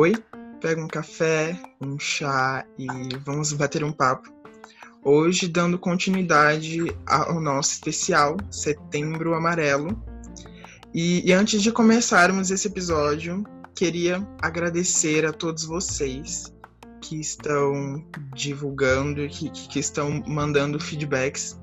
Oi, 0.00 0.14
pega 0.62 0.82
um 0.82 0.88
café, 0.88 1.60
um 1.78 1.98
chá 1.98 2.64
e 2.78 2.86
vamos 3.22 3.52
bater 3.52 3.84
um 3.84 3.92
papo. 3.92 4.32
Hoje, 5.04 5.46
dando 5.46 5.78
continuidade 5.78 6.86
ao 7.06 7.38
nosso 7.38 7.72
especial 7.72 8.38
Setembro 8.50 9.34
Amarelo. 9.34 10.02
E, 10.94 11.28
e 11.28 11.34
antes 11.34 11.60
de 11.60 11.70
começarmos 11.70 12.50
esse 12.50 12.66
episódio, 12.66 13.44
queria 13.74 14.26
agradecer 14.40 15.26
a 15.26 15.34
todos 15.34 15.64
vocês 15.64 16.50
que 17.02 17.20
estão 17.20 18.02
divulgando, 18.34 19.28
que, 19.28 19.50
que 19.50 19.80
estão 19.80 20.22
mandando 20.26 20.80
feedbacks. 20.80 21.60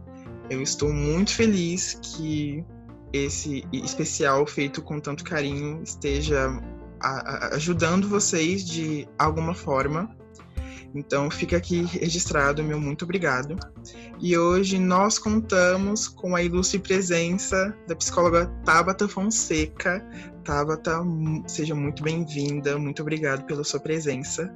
Eu 0.47 0.61
estou 0.61 0.93
muito 0.93 1.33
feliz 1.33 1.99
que 2.03 2.63
esse 3.11 3.63
especial 3.73 4.45
feito 4.45 4.79
com 4.83 4.99
tanto 4.99 5.23
carinho 5.23 5.81
esteja 5.81 6.51
a, 7.01 7.55
ajudando 7.55 8.07
vocês 8.07 8.65
de 8.65 9.07
alguma 9.17 9.53
forma. 9.53 10.09
Então 10.95 11.29
fica 11.29 11.57
aqui 11.57 11.83
registrado 11.83 12.63
meu 12.63 12.79
muito 12.79 13.03
obrigado. 13.03 13.55
E 14.19 14.37
hoje 14.37 14.79
nós 14.79 15.19
contamos 15.19 16.07
com 16.07 16.35
a 16.35 16.41
ilustre 16.41 16.79
presença 16.79 17.75
da 17.87 17.95
psicóloga 17.95 18.47
Tabata 18.65 19.07
Fonseca. 19.07 20.03
Tabata, 20.43 21.01
seja 21.45 21.75
muito 21.75 22.01
bem-vinda, 22.01 22.77
muito 22.77 23.01
obrigado 23.01 23.45
pela 23.45 23.63
sua 23.63 23.79
presença. 23.79 24.51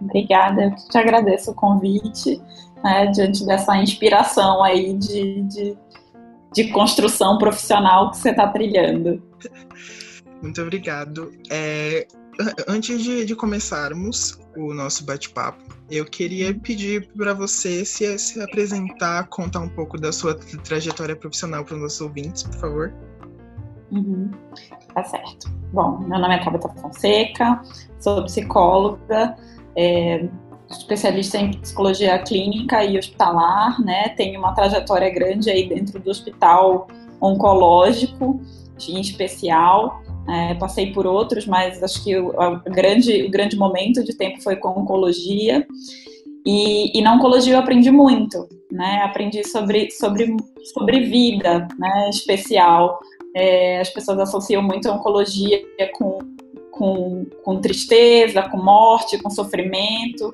Obrigada, 0.00 0.64
eu 0.64 0.74
te 0.90 0.98
agradeço 0.98 1.52
o 1.52 1.54
convite, 1.54 2.42
né, 2.84 3.06
diante 3.06 3.46
dessa 3.46 3.76
inspiração 3.78 4.62
aí 4.62 4.92
de, 4.92 5.42
de, 5.42 5.78
de 6.52 6.68
construção 6.68 7.38
profissional 7.38 8.10
que 8.10 8.18
você 8.18 8.30
está 8.30 8.48
trilhando. 8.48 9.22
Muito 10.42 10.60
obrigado. 10.60 11.32
É, 11.50 12.06
antes 12.68 13.02
de, 13.02 13.24
de, 13.24 13.34
começarmos 13.34 14.38
o 14.56 14.74
nosso 14.74 15.04
bate-papo, 15.04 15.62
eu 15.90 16.04
queria 16.04 16.54
pedir 16.54 17.08
para 17.16 17.32
você 17.32 17.84
se, 17.84 18.18
se 18.18 18.40
apresentar, 18.40 19.28
contar 19.28 19.60
um 19.60 19.68
pouco 19.68 19.98
da 19.98 20.12
sua 20.12 20.34
trajetória 20.64 21.16
profissional 21.16 21.64
para 21.64 21.74
os 21.74 21.82
nossos 21.82 22.00
ouvintes, 22.00 22.42
por 22.42 22.54
favor. 22.54 22.94
Uhum. 23.90 24.30
Tá 24.94 25.04
certo. 25.04 25.50
Bom, 25.72 25.98
meu 25.98 26.18
nome 26.18 26.34
é 26.34 26.44
Tabata 26.44 26.68
Fonseca, 26.80 27.62
sou 28.00 28.24
psicóloga, 28.24 29.36
é, 29.76 30.28
especialista 30.70 31.38
em 31.38 31.52
psicologia 31.52 32.18
clínica 32.18 32.84
e 32.84 32.98
hospitalar, 32.98 33.80
né? 33.80 34.10
Tenho 34.10 34.38
uma 34.38 34.52
trajetória 34.52 35.10
grande 35.10 35.50
aí 35.50 35.68
dentro 35.68 36.00
do 36.00 36.10
hospital 36.10 36.88
oncológico, 37.20 38.40
em 38.88 39.00
especial. 39.00 40.02
É, 40.28 40.54
passei 40.54 40.92
por 40.92 41.06
outros, 41.06 41.46
mas 41.46 41.82
acho 41.82 42.02
que 42.02 42.16
o, 42.18 42.32
grande, 42.64 43.22
o 43.22 43.30
grande 43.30 43.56
momento 43.56 44.02
de 44.02 44.16
tempo 44.16 44.42
foi 44.42 44.56
com 44.56 44.68
oncologia. 44.70 45.66
E, 46.44 46.96
e 46.96 47.02
na 47.02 47.14
oncologia 47.14 47.54
eu 47.54 47.58
aprendi 47.58 47.90
muito, 47.90 48.48
né? 48.70 49.02
Aprendi 49.02 49.46
sobre, 49.46 49.90
sobre, 49.90 50.36
sobre 50.72 51.00
vida, 51.00 51.66
né? 51.78 52.10
Especial. 52.10 52.98
É, 53.34 53.80
as 53.80 53.90
pessoas 53.90 54.18
associam 54.18 54.62
muito 54.62 54.88
a 54.88 54.94
oncologia 54.94 55.60
com, 55.94 56.18
com, 56.70 57.26
com 57.44 57.60
tristeza, 57.60 58.42
com 58.42 58.58
morte, 58.58 59.18
com 59.18 59.28
sofrimento, 59.30 60.32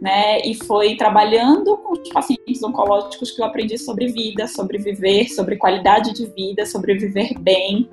né? 0.00 0.40
E 0.40 0.54
foi 0.54 0.96
trabalhando 0.96 1.76
com 1.76 1.92
os 1.92 2.08
pacientes 2.08 2.62
oncológicos 2.62 3.30
que 3.30 3.40
eu 3.40 3.46
aprendi 3.46 3.78
sobre 3.78 4.08
vida, 4.08 4.48
sobre 4.48 4.78
viver, 4.78 5.28
sobre 5.28 5.56
qualidade 5.56 6.12
de 6.12 6.26
vida, 6.26 6.66
sobre 6.66 6.94
viver 6.94 7.38
bem. 7.38 7.88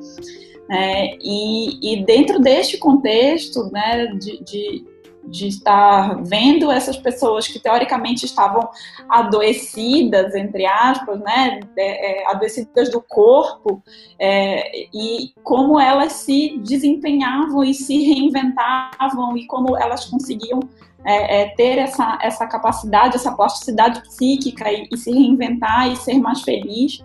Né? 0.70 1.16
E, 1.20 1.94
e 1.94 2.06
dentro 2.06 2.40
deste 2.40 2.78
contexto 2.78 3.72
né, 3.72 4.06
de, 4.14 4.44
de, 4.44 4.86
de 5.26 5.48
estar 5.48 6.22
vendo 6.24 6.72
essas 6.72 6.96
pessoas 6.96 7.48
que 7.48 7.60
teoricamente 7.60 8.24
estavam 8.24 8.70
adoecidas, 9.10 10.36
entre 10.36 10.68
aspas, 10.68 11.20
né, 11.22 11.60
é, 11.76 12.22
é, 12.22 12.28
adoecidas 12.28 12.92
do 12.92 13.02
corpo, 13.02 13.82
é, 14.20 14.86
e 14.94 15.34
como 15.44 15.80
elas 15.80 16.14
se 16.14 16.60
desempenhavam 16.60 17.64
e 17.64 17.74
se 17.74 18.04
reinventavam 18.04 19.36
e 19.36 19.48
como 19.48 19.76
elas 19.76 20.06
conseguiam 20.06 20.60
é, 21.04 21.42
é, 21.42 21.50
ter 21.56 21.80
essa, 21.80 22.20
essa 22.22 22.46
capacidade, 22.46 23.16
essa 23.16 23.32
plasticidade 23.32 24.02
psíquica 24.02 24.72
e, 24.72 24.88
e 24.92 24.98
se 24.98 25.12
reinventar 25.12 25.92
e 25.92 25.96
ser 25.96 26.20
mais 26.20 26.42
feliz. 26.42 27.04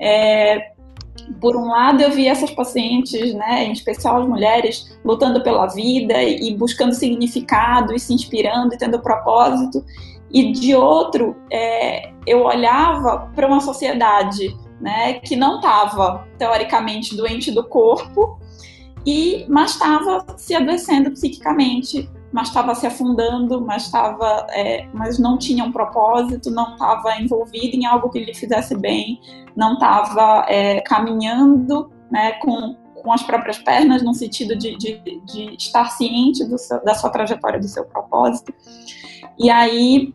É, 0.00 0.72
por 1.40 1.56
um 1.56 1.68
lado, 1.68 2.02
eu 2.02 2.10
vi 2.10 2.26
essas 2.26 2.50
pacientes, 2.50 3.34
né, 3.34 3.64
em 3.64 3.72
especial 3.72 4.22
as 4.22 4.28
mulheres, 4.28 4.98
lutando 5.04 5.42
pela 5.42 5.66
vida 5.66 6.22
e 6.22 6.54
buscando 6.54 6.94
significado 6.94 7.94
e 7.94 7.98
se 7.98 8.12
inspirando 8.12 8.74
e 8.74 8.78
tendo 8.78 9.00
propósito. 9.00 9.84
E 10.30 10.52
de 10.52 10.74
outro, 10.74 11.36
é, 11.50 12.10
eu 12.26 12.44
olhava 12.44 13.30
para 13.34 13.46
uma 13.46 13.60
sociedade 13.60 14.54
né, 14.80 15.14
que 15.14 15.34
não 15.34 15.56
estava, 15.56 16.26
teoricamente, 16.38 17.16
doente 17.16 17.50
do 17.50 17.64
corpo, 17.64 18.38
e 19.06 19.46
mas 19.48 19.72
estava 19.72 20.24
se 20.36 20.54
adoecendo 20.54 21.10
psiquicamente, 21.12 22.08
mas 22.32 22.48
estava 22.48 22.74
se 22.74 22.86
afundando, 22.86 23.60
mas 23.60 23.84
estava, 23.84 24.46
é, 24.50 24.86
mas 24.92 25.18
não 25.18 25.38
tinha 25.38 25.64
um 25.64 25.72
propósito, 25.72 26.50
não 26.50 26.72
estava 26.72 27.16
envolvido 27.20 27.76
em 27.76 27.86
algo 27.86 28.10
que 28.10 28.18
lhe 28.18 28.34
fizesse 28.34 28.76
bem, 28.76 29.20
não 29.56 29.74
estava 29.74 30.44
é, 30.48 30.80
caminhando, 30.82 31.90
né, 32.10 32.32
com, 32.32 32.76
com 33.02 33.12
as 33.12 33.22
próprias 33.22 33.58
pernas 33.58 34.02
no 34.02 34.12
sentido 34.12 34.56
de, 34.56 34.76
de, 34.76 35.00
de 35.24 35.54
estar 35.56 35.90
ciente 35.90 36.44
seu, 36.58 36.84
da 36.84 36.94
sua 36.94 37.10
trajetória, 37.10 37.58
do 37.58 37.68
seu 37.68 37.84
propósito. 37.84 38.52
E 39.38 39.50
aí 39.50 40.12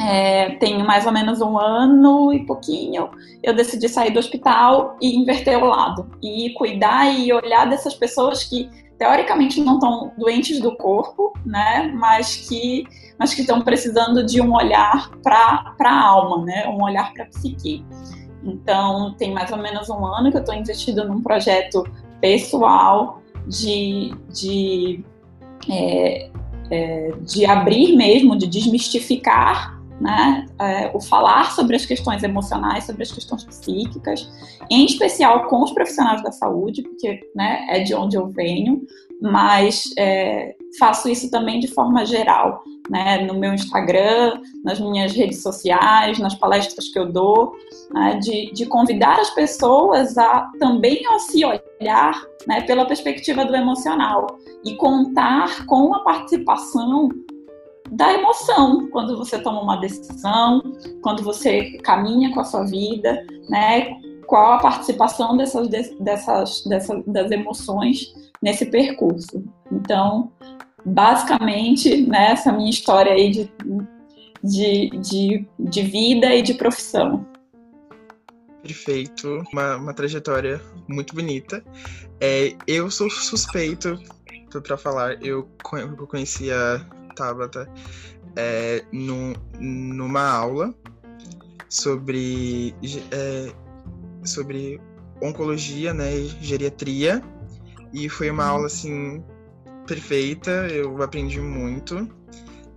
é, 0.00 0.50
tenho 0.56 0.86
mais 0.86 1.06
ou 1.06 1.12
menos 1.12 1.40
um 1.40 1.58
ano 1.58 2.32
e 2.32 2.44
pouquinho, 2.44 3.10
eu 3.42 3.54
decidi 3.54 3.88
sair 3.88 4.10
do 4.12 4.18
hospital 4.18 4.96
e 5.00 5.16
inverter 5.16 5.62
o 5.62 5.66
lado 5.66 6.10
e 6.22 6.50
cuidar 6.50 7.10
e 7.12 7.32
olhar 7.32 7.68
dessas 7.68 7.94
pessoas 7.94 8.44
que 8.44 8.68
teoricamente 8.98 9.60
não 9.60 9.74
estão 9.74 10.12
doentes 10.16 10.60
do 10.60 10.76
corpo, 10.76 11.32
né, 11.44 11.92
mas 11.94 12.48
que 12.48 12.84
mas 13.18 13.32
que 13.32 13.40
estão 13.40 13.62
precisando 13.62 14.26
de 14.26 14.42
um 14.42 14.54
olhar 14.54 15.10
para 15.22 15.74
a 15.80 16.06
alma, 16.06 16.44
né, 16.44 16.68
um 16.68 16.82
olhar 16.82 17.14
para 17.14 17.24
a 17.24 17.26
psique. 17.28 17.82
Então, 18.44 19.14
tem 19.14 19.32
mais 19.32 19.50
ou 19.50 19.58
menos 19.58 19.88
um 19.88 20.04
ano 20.04 20.30
que 20.30 20.36
eu 20.36 20.40
estou 20.40 20.54
investindo 20.54 21.02
num 21.08 21.22
projeto 21.22 21.82
pessoal 22.20 23.22
de, 23.46 24.14
de, 24.28 25.04
é, 25.70 26.30
é, 26.70 27.12
de 27.22 27.46
abrir 27.46 27.96
mesmo, 27.96 28.36
de 28.36 28.46
desmistificar 28.46 29.75
né, 30.00 30.46
é, 30.58 30.90
o 30.94 31.00
falar 31.00 31.52
sobre 31.52 31.76
as 31.76 31.86
questões 31.86 32.22
emocionais, 32.22 32.84
sobre 32.84 33.02
as 33.02 33.12
questões 33.12 33.44
psíquicas, 33.44 34.28
em 34.70 34.84
especial 34.84 35.46
com 35.48 35.62
os 35.62 35.72
profissionais 35.72 36.22
da 36.22 36.32
saúde, 36.32 36.82
porque 36.82 37.20
né, 37.34 37.66
é 37.68 37.80
de 37.80 37.94
onde 37.94 38.16
eu 38.16 38.28
venho, 38.28 38.82
mas 39.20 39.90
é, 39.96 40.54
faço 40.78 41.08
isso 41.08 41.30
também 41.30 41.60
de 41.60 41.68
forma 41.68 42.04
geral, 42.04 42.62
né, 42.90 43.18
no 43.18 43.34
meu 43.34 43.54
Instagram, 43.54 44.40
nas 44.62 44.78
minhas 44.78 45.12
redes 45.12 45.42
sociais, 45.42 46.18
nas 46.18 46.34
palestras 46.34 46.88
que 46.88 46.98
eu 46.98 47.10
dou, 47.10 47.52
né, 47.92 48.18
de, 48.22 48.52
de, 48.52 48.66
convidar 48.66 49.18
as 49.18 49.30
pessoas 49.30 50.16
a 50.18 50.50
também 50.58 51.00
a 51.08 51.18
se 51.18 51.42
olhar 51.44 52.22
né, 52.46 52.60
pela 52.62 52.84
perspectiva 52.84 53.44
do 53.44 53.56
emocional 53.56 54.38
e 54.64 54.76
contar 54.76 55.66
com 55.66 55.94
a 55.94 56.00
participação 56.00 57.08
da 57.90 58.12
emoção 58.12 58.88
quando 58.90 59.16
você 59.16 59.38
toma 59.38 59.60
uma 59.60 59.76
decisão, 59.76 60.62
quando 61.02 61.22
você 61.22 61.78
caminha 61.78 62.32
com 62.32 62.40
a 62.40 62.44
sua 62.44 62.64
vida, 62.64 63.24
né? 63.48 63.98
Qual 64.26 64.54
a 64.54 64.58
participação 64.58 65.36
dessas, 65.36 65.68
dessas, 66.00 66.64
dessas 66.64 67.04
das 67.06 67.30
emoções 67.30 68.12
nesse 68.42 68.66
percurso? 68.66 69.44
Então, 69.70 70.32
basicamente, 70.84 72.02
né, 72.06 72.32
essa 72.32 72.52
minha 72.52 72.70
história 72.70 73.12
aí 73.12 73.30
de, 73.30 73.50
de, 74.42 74.90
de, 74.98 75.48
de 75.58 75.82
vida 75.82 76.34
e 76.34 76.42
de 76.42 76.54
profissão. 76.54 77.24
Perfeito, 78.62 79.44
uma, 79.52 79.76
uma 79.76 79.94
trajetória 79.94 80.60
muito 80.88 81.14
bonita. 81.14 81.62
É, 82.20 82.52
eu 82.66 82.90
sou 82.90 83.08
suspeito 83.08 83.96
para 84.62 84.76
falar, 84.76 85.22
eu 85.22 85.48
conhecia 86.08 86.84
Tabata 87.16 87.68
é, 88.36 88.84
no, 88.92 89.34
numa 89.58 90.22
aula 90.22 90.72
sobre, 91.68 92.74
é, 93.10 93.52
sobre 94.24 94.80
oncologia, 95.20 95.92
né, 95.92 96.12
geriatria, 96.40 97.22
e 97.92 98.08
foi 98.08 98.30
uma 98.30 98.44
aula 98.44 98.66
assim 98.66 99.24
perfeita, 99.86 100.50
eu 100.68 101.02
aprendi 101.02 101.40
muito. 101.40 102.08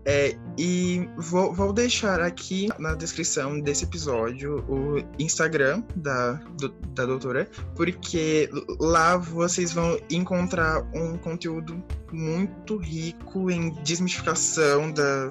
É, 0.05 0.35
e 0.57 1.07
vou, 1.17 1.53
vou, 1.53 1.73
deixar 1.73 2.21
aqui 2.21 2.69
na 2.79 2.95
descrição 2.95 3.59
desse 3.59 3.83
episódio 3.83 4.63
o 4.67 4.97
Instagram 5.19 5.83
da, 5.95 6.33
do, 6.57 6.69
da 6.69 7.05
doutora, 7.05 7.49
porque 7.75 8.49
lá 8.79 9.17
vocês 9.17 9.73
vão 9.73 9.99
encontrar 10.09 10.81
um 10.95 11.17
conteúdo 11.17 11.83
muito 12.11 12.77
rico 12.77 13.51
em 13.51 13.71
desmistificação 13.83 14.91
da 14.91 15.29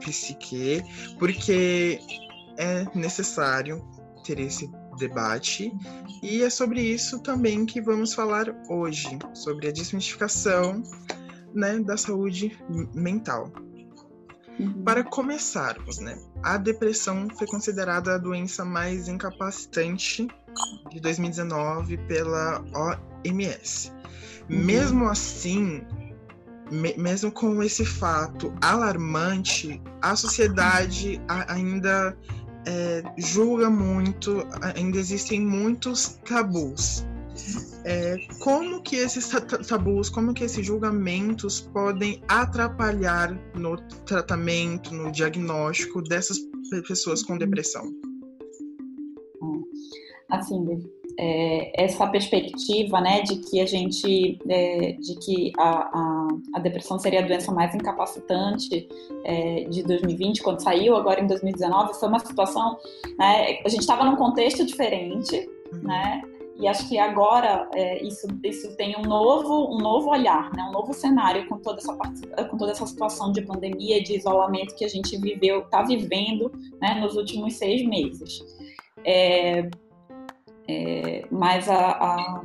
psique, 0.00 0.82
porque 1.18 1.98
é 2.56 2.86
necessário 2.94 3.82
ter 4.24 4.38
esse 4.38 4.70
debate. 4.98 5.72
E 6.22 6.42
é 6.42 6.50
sobre 6.50 6.82
isso 6.82 7.20
também 7.22 7.64
que 7.64 7.80
vamos 7.80 8.12
falar 8.12 8.46
hoje, 8.68 9.18
sobre 9.34 9.68
a 9.68 9.72
desmistificação 9.72 10.82
né, 11.54 11.78
da 11.78 11.96
saúde 11.96 12.58
mental. 12.94 13.50
Uhum. 14.60 14.84
Para 14.84 15.02
começarmos, 15.02 15.98
né, 15.98 16.18
a 16.42 16.58
depressão 16.58 17.28
foi 17.38 17.46
considerada 17.46 18.14
a 18.14 18.18
doença 18.18 18.64
mais 18.64 19.08
incapacitante 19.08 20.28
de 20.90 21.00
2019 21.00 21.96
pela 22.06 22.62
OMS. 22.74 23.90
Uhum. 24.50 24.64
Mesmo 24.64 25.08
assim, 25.08 25.82
me, 26.70 26.94
mesmo 26.98 27.32
com 27.32 27.62
esse 27.62 27.86
fato 27.86 28.52
alarmante, 28.60 29.80
a 30.02 30.14
sociedade 30.14 31.20
ainda 31.48 32.14
é, 32.66 33.02
julga 33.16 33.70
muito, 33.70 34.46
ainda 34.74 34.98
existem 34.98 35.40
muitos 35.40 36.18
tabus. 36.28 37.06
É, 37.84 38.16
como 38.40 38.82
que 38.82 38.96
esses 38.96 39.30
tabus, 39.66 40.10
como 40.10 40.34
que 40.34 40.44
esses 40.44 40.64
julgamentos 40.64 41.60
podem 41.60 42.22
atrapalhar 42.28 43.32
no 43.54 43.76
tratamento, 44.04 44.94
no 44.94 45.10
diagnóstico 45.10 46.02
dessas 46.02 46.38
pessoas 46.86 47.22
com 47.22 47.38
depressão? 47.38 47.90
Assim, 50.30 50.64
é, 51.18 51.84
essa 51.84 52.06
perspectiva, 52.06 53.00
né, 53.00 53.22
de 53.22 53.36
que 53.40 53.60
a 53.60 53.66
gente, 53.66 54.38
é, 54.48 54.92
de 54.92 55.16
que 55.16 55.52
a, 55.58 55.90
a, 55.92 56.28
a, 56.54 56.58
depressão 56.60 56.98
seria 56.98 57.20
a 57.20 57.26
doença 57.26 57.50
mais 57.52 57.74
incapacitante 57.74 58.88
é, 59.24 59.64
de 59.64 59.82
2020, 59.82 60.40
quando 60.42 60.62
saiu, 60.62 60.96
agora 60.96 61.20
em 61.20 61.26
2019, 61.26 61.94
foi 61.94 62.08
uma 62.08 62.20
situação, 62.20 62.78
né, 63.18 63.58
a 63.64 63.68
gente 63.68 63.80
estava 63.80 64.04
num 64.04 64.16
contexto 64.16 64.64
diferente, 64.64 65.48
uhum. 65.72 65.82
né, 65.82 66.22
e 66.60 66.68
acho 66.68 66.86
que 66.88 66.98
agora 66.98 67.68
é, 67.74 68.02
isso, 68.06 68.26
isso 68.44 68.76
tem 68.76 68.94
um 68.98 69.02
novo, 69.02 69.74
um 69.74 69.78
novo 69.78 70.10
olhar, 70.10 70.52
né? 70.52 70.62
um 70.64 70.72
novo 70.72 70.92
cenário 70.92 71.48
com 71.48 71.58
toda 71.58 71.78
essa, 71.78 71.96
com 72.44 72.56
toda 72.58 72.72
essa 72.72 72.86
situação 72.86 73.32
de 73.32 73.40
pandemia, 73.40 74.02
de 74.02 74.16
isolamento 74.16 74.76
que 74.76 74.84
a 74.84 74.88
gente 74.88 75.16
viveu, 75.16 75.60
está 75.60 75.82
vivendo 75.82 76.52
né, 76.80 77.00
nos 77.00 77.16
últimos 77.16 77.54
seis 77.54 77.82
meses. 77.86 78.44
É, 79.04 79.70
é, 80.68 81.24
mas 81.30 81.66
a, 81.68 81.92
a, 81.92 82.42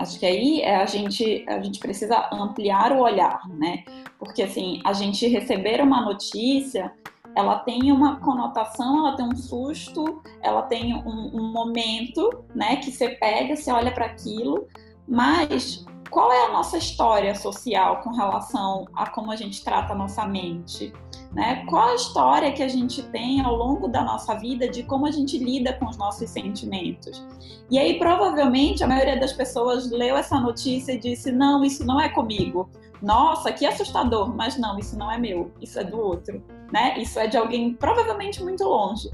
acho 0.00 0.18
que 0.18 0.26
aí 0.26 0.60
é 0.60 0.76
a 0.76 0.86
gente, 0.86 1.44
a 1.48 1.62
gente 1.62 1.78
precisa 1.78 2.28
ampliar 2.32 2.90
o 2.90 3.00
olhar, 3.00 3.40
né? 3.48 3.84
Porque 4.18 4.42
assim, 4.42 4.80
a 4.84 4.92
gente 4.92 5.28
receber 5.28 5.80
uma 5.80 6.00
notícia, 6.00 6.92
ela 7.34 7.58
tem 7.60 7.90
uma 7.92 8.16
conotação, 8.20 9.06
ela 9.06 9.16
tem 9.16 9.26
um 9.26 9.36
susto, 9.36 10.22
ela 10.42 10.62
tem 10.62 10.94
um, 10.94 11.30
um 11.34 11.52
momento, 11.52 12.44
né? 12.54 12.76
Que 12.76 12.90
você 12.90 13.10
pega, 13.10 13.56
você 13.56 13.70
olha 13.70 13.90
para 13.90 14.06
aquilo, 14.06 14.66
mas 15.08 15.84
qual 16.12 16.30
é 16.30 16.44
a 16.44 16.52
nossa 16.52 16.76
história 16.76 17.34
social 17.34 18.02
com 18.02 18.10
relação 18.10 18.86
a 18.94 19.08
como 19.08 19.30
a 19.30 19.36
gente 19.36 19.64
trata 19.64 19.94
a 19.94 19.96
nossa 19.96 20.26
mente? 20.26 20.92
Né? 21.32 21.64
Qual 21.66 21.88
a 21.88 21.94
história 21.94 22.52
que 22.52 22.62
a 22.62 22.68
gente 22.68 23.02
tem 23.04 23.40
ao 23.40 23.56
longo 23.56 23.88
da 23.88 24.04
nossa 24.04 24.34
vida 24.34 24.68
de 24.68 24.82
como 24.82 25.06
a 25.06 25.10
gente 25.10 25.38
lida 25.38 25.72
com 25.72 25.86
os 25.86 25.96
nossos 25.96 26.28
sentimentos? 26.28 27.26
E 27.70 27.78
aí, 27.78 27.98
provavelmente, 27.98 28.84
a 28.84 28.86
maioria 28.86 29.18
das 29.18 29.32
pessoas 29.32 29.90
leu 29.90 30.14
essa 30.14 30.38
notícia 30.38 30.92
e 30.92 30.98
disse: 30.98 31.32
não, 31.32 31.64
isso 31.64 31.86
não 31.86 31.98
é 31.98 32.10
comigo. 32.10 32.68
Nossa, 33.00 33.50
que 33.50 33.64
assustador, 33.64 34.36
mas 34.36 34.58
não, 34.58 34.78
isso 34.78 34.96
não 34.98 35.10
é 35.10 35.16
meu, 35.16 35.50
isso 35.60 35.80
é 35.80 35.84
do 35.84 35.98
outro, 35.98 36.42
né? 36.72 36.98
Isso 36.98 37.18
é 37.18 37.26
de 37.26 37.36
alguém 37.36 37.74
provavelmente 37.74 38.42
muito 38.42 38.64
longe. 38.64 39.10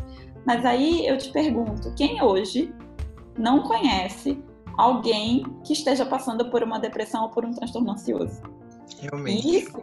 Mas 0.46 0.64
aí 0.64 1.06
eu 1.06 1.18
te 1.18 1.30
pergunto: 1.30 1.92
quem 1.94 2.22
hoje 2.22 2.72
não 3.36 3.62
conhece 3.62 4.42
alguém 4.76 5.44
que 5.64 5.72
esteja 5.72 6.06
passando 6.06 6.48
por 6.50 6.62
uma 6.62 6.78
depressão 6.78 7.24
ou 7.24 7.28
por 7.30 7.44
um 7.44 7.50
transtorno 7.50 7.90
ansioso? 7.90 8.40
Realmente. 9.00 9.56
Isso, 9.56 9.82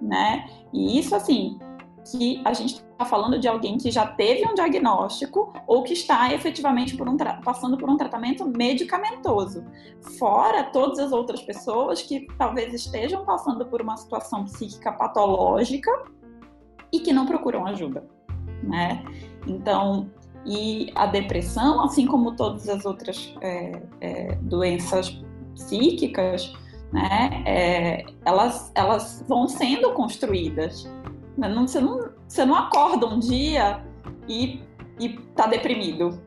né? 0.00 0.48
E 0.72 0.98
isso, 0.98 1.14
assim, 1.14 1.58
que 2.10 2.40
a 2.44 2.52
gente 2.52 2.76
está 2.76 3.04
falando 3.04 3.38
de 3.38 3.46
alguém 3.46 3.76
que 3.76 3.90
já 3.90 4.06
teve 4.06 4.46
um 4.46 4.54
diagnóstico 4.54 5.52
ou 5.66 5.82
que 5.82 5.92
está 5.92 6.32
efetivamente 6.32 6.96
por 6.96 7.08
um 7.08 7.16
passando 7.44 7.76
por 7.76 7.88
um 7.88 7.96
tratamento 7.96 8.46
medicamentoso. 8.46 9.64
Fora 10.18 10.64
todas 10.64 10.98
as 10.98 11.12
outras 11.12 11.42
pessoas 11.42 12.02
que 12.02 12.26
talvez 12.38 12.72
estejam 12.72 13.24
passando 13.24 13.66
por 13.66 13.80
uma 13.80 13.96
situação 13.96 14.44
psíquica 14.44 14.92
patológica 14.92 15.90
e 16.92 17.00
que 17.00 17.12
não 17.12 17.26
procuram 17.26 17.66
ajuda, 17.66 18.04
né? 18.62 19.04
Então, 19.46 20.10
e 20.44 20.90
a 20.94 21.06
depressão, 21.06 21.84
assim 21.84 22.06
como 22.06 22.34
todas 22.36 22.68
as 22.68 22.84
outras 22.84 23.34
é, 23.40 23.82
é, 24.00 24.34
doenças 24.42 25.22
psíquicas, 25.54 26.52
né, 26.92 27.42
é, 27.46 28.04
elas, 28.24 28.72
elas 28.74 29.24
vão 29.28 29.46
sendo 29.46 29.92
construídas 29.92 30.88
não, 31.48 31.66
você, 31.66 31.80
não, 31.80 32.10
você 32.26 32.44
não 32.44 32.54
acorda 32.54 33.06
um 33.06 33.18
dia 33.18 33.82
e, 34.28 34.62
e 34.98 35.10
tá 35.34 35.46
deprimido, 35.46 36.20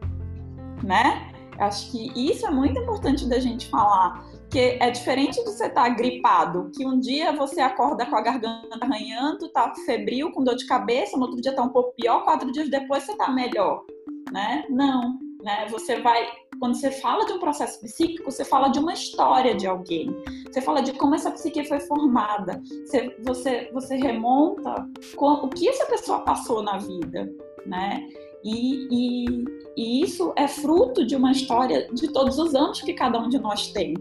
né? 0.84 1.32
Acho 1.60 1.92
que 1.92 2.12
isso 2.16 2.48
é 2.48 2.52
muito 2.52 2.80
importante 2.80 3.28
da 3.28 3.40
gente 3.40 3.68
falar, 3.70 4.26
que 4.54 4.78
é 4.80 4.92
diferente 4.92 5.40
de 5.40 5.46
você 5.46 5.66
estar 5.66 5.86
tá 5.86 5.90
gripado, 5.90 6.70
que 6.76 6.86
um 6.86 7.00
dia 7.00 7.32
você 7.32 7.60
acorda 7.60 8.06
com 8.06 8.16
a 8.16 8.22
garganta 8.22 8.78
arranhando, 8.80 9.50
tá 9.50 9.74
febril, 9.84 10.32
com 10.32 10.44
dor 10.44 10.56
de 10.56 10.68
cabeça, 10.68 11.18
no 11.18 11.24
outro 11.24 11.42
dia 11.42 11.56
tá 11.56 11.64
um 11.64 11.70
pouco 11.70 11.96
pior, 11.96 12.24
quatro 12.24 12.52
dias 12.52 12.70
depois 12.70 13.02
você 13.02 13.18
tá 13.18 13.32
melhor, 13.32 13.84
né? 14.32 14.64
Não, 14.70 15.18
né? 15.44 15.66
Você 15.72 16.00
vai 16.02 16.28
quando 16.60 16.76
você 16.76 16.92
fala 16.92 17.26
de 17.26 17.34
um 17.34 17.40
processo 17.40 17.82
psíquico, 17.82 18.32
você 18.32 18.46
fala 18.46 18.70
de 18.70 18.78
uma 18.78 18.94
história 18.94 19.56
de 19.56 19.66
alguém. 19.68 20.16
Você 20.50 20.62
fala 20.62 20.82
de 20.82 20.94
como 20.94 21.16
essa 21.16 21.32
psique 21.32 21.66
foi 21.66 21.80
formada. 21.82 22.62
Você, 22.86 23.18
você, 23.22 23.70
você 23.74 23.98
remonta 23.98 24.88
o 25.18 25.50
que 25.50 25.68
essa 25.68 25.86
pessoa 25.88 26.20
passou 26.20 26.62
na 26.62 26.78
vida, 26.78 27.28
né? 27.66 28.08
E, 28.44 28.88
e, 28.92 29.46
e, 29.76 30.04
isso 30.04 30.32
é 30.36 30.48
fruto 30.48 31.06
de 31.06 31.16
uma 31.16 31.32
história 31.32 31.90
de 31.92 32.08
todos 32.10 32.38
os 32.38 32.54
anos 32.54 32.82
que 32.82 32.94
cada 32.94 33.20
um 33.20 33.30
de 33.30 33.40
nós 33.40 33.72
tem, 33.72 33.94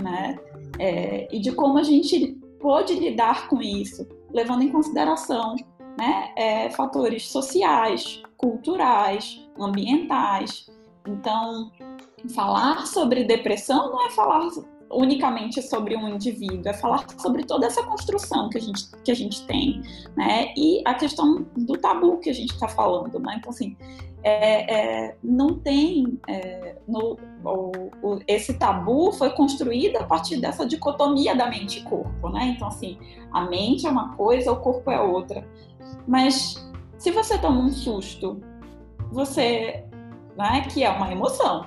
né? 0.00 0.38
É, 0.78 1.28
e 1.34 1.40
de 1.40 1.52
como 1.52 1.78
a 1.78 1.82
gente 1.82 2.38
pôde 2.60 2.94
lidar 2.94 3.48
com 3.48 3.60
isso, 3.60 4.06
levando 4.32 4.62
em 4.62 4.70
consideração 4.70 5.56
né, 5.98 6.32
é, 6.36 6.70
fatores 6.70 7.28
sociais, 7.28 8.22
culturais, 8.36 9.46
ambientais. 9.58 10.70
Então, 11.06 11.70
falar 12.34 12.86
sobre 12.86 13.24
depressão 13.24 13.90
não 13.90 14.06
é 14.06 14.10
falar 14.10 14.48
unicamente 14.90 15.62
sobre 15.62 15.96
um 15.96 16.08
indivíduo, 16.08 16.68
é 16.68 16.74
falar 16.74 17.06
sobre 17.18 17.44
toda 17.44 17.66
essa 17.66 17.82
construção 17.84 18.48
que 18.48 18.58
a 18.58 18.60
gente, 18.60 18.84
que 19.04 19.10
a 19.10 19.14
gente 19.14 19.46
tem, 19.46 19.80
né? 20.16 20.52
E 20.56 20.82
a 20.84 20.94
questão 20.94 21.46
do 21.56 21.74
tabu 21.78 22.18
que 22.18 22.28
a 22.28 22.32
gente 22.34 22.52
está 22.52 22.66
falando, 22.66 23.18
né? 23.20 23.36
Então, 23.38 23.50
assim, 23.50 23.76
é, 24.22 24.74
é, 25.08 25.16
não 25.22 25.54
tem. 25.54 26.18
É, 26.28 26.76
no, 26.86 27.16
o, 27.44 27.72
o, 28.02 28.18
esse 28.26 28.54
tabu 28.54 29.12
foi 29.12 29.30
construído 29.30 29.96
a 29.96 30.04
partir 30.04 30.38
dessa 30.38 30.66
dicotomia 30.66 31.34
da 31.34 31.48
mente 31.48 31.78
e 31.78 31.82
corpo, 31.82 32.28
né? 32.28 32.54
Então, 32.56 32.68
assim, 32.68 32.98
a 33.32 33.42
mente 33.42 33.86
é 33.86 33.90
uma 33.90 34.14
coisa, 34.16 34.50
o 34.52 34.56
corpo 34.56 34.90
é 34.90 35.00
outra. 35.00 35.46
Mas 36.06 36.68
se 36.98 37.10
você 37.10 37.38
toma 37.38 37.60
um 37.60 37.70
susto, 37.70 38.40
você. 39.10 39.84
Né, 40.36 40.62
que 40.72 40.82
é 40.82 40.88
uma 40.88 41.10
emoção, 41.12 41.66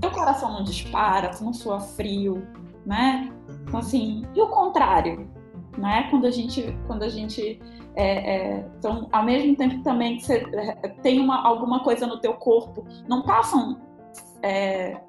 seu 0.00 0.10
coração 0.10 0.52
não 0.52 0.64
dispara, 0.64 1.32
você 1.32 1.44
não 1.44 1.52
sua 1.52 1.80
frio, 1.80 2.46
né? 2.84 3.32
Então, 3.62 3.80
assim, 3.80 4.24
e 4.34 4.40
o 4.40 4.48
contrário, 4.48 5.28
né? 5.76 6.08
Quando 6.10 6.26
a 6.26 6.30
gente, 6.30 6.76
quando 6.86 7.02
a 7.02 7.08
gente 7.08 7.60
é, 7.94 8.04
é, 8.04 8.68
então, 8.78 9.08
ao 9.10 9.24
mesmo 9.24 9.56
tempo 9.56 9.82
também 9.82 10.18
que 10.18 10.24
você 10.24 10.46
é, 10.52 10.88
tem 11.02 11.18
uma, 11.18 11.44
alguma 11.44 11.82
coisa 11.82 12.06
no 12.06 12.20
teu 12.20 12.34
corpo, 12.34 12.86
não 13.08 13.22
passam 13.22 13.80
é, 14.40 15.00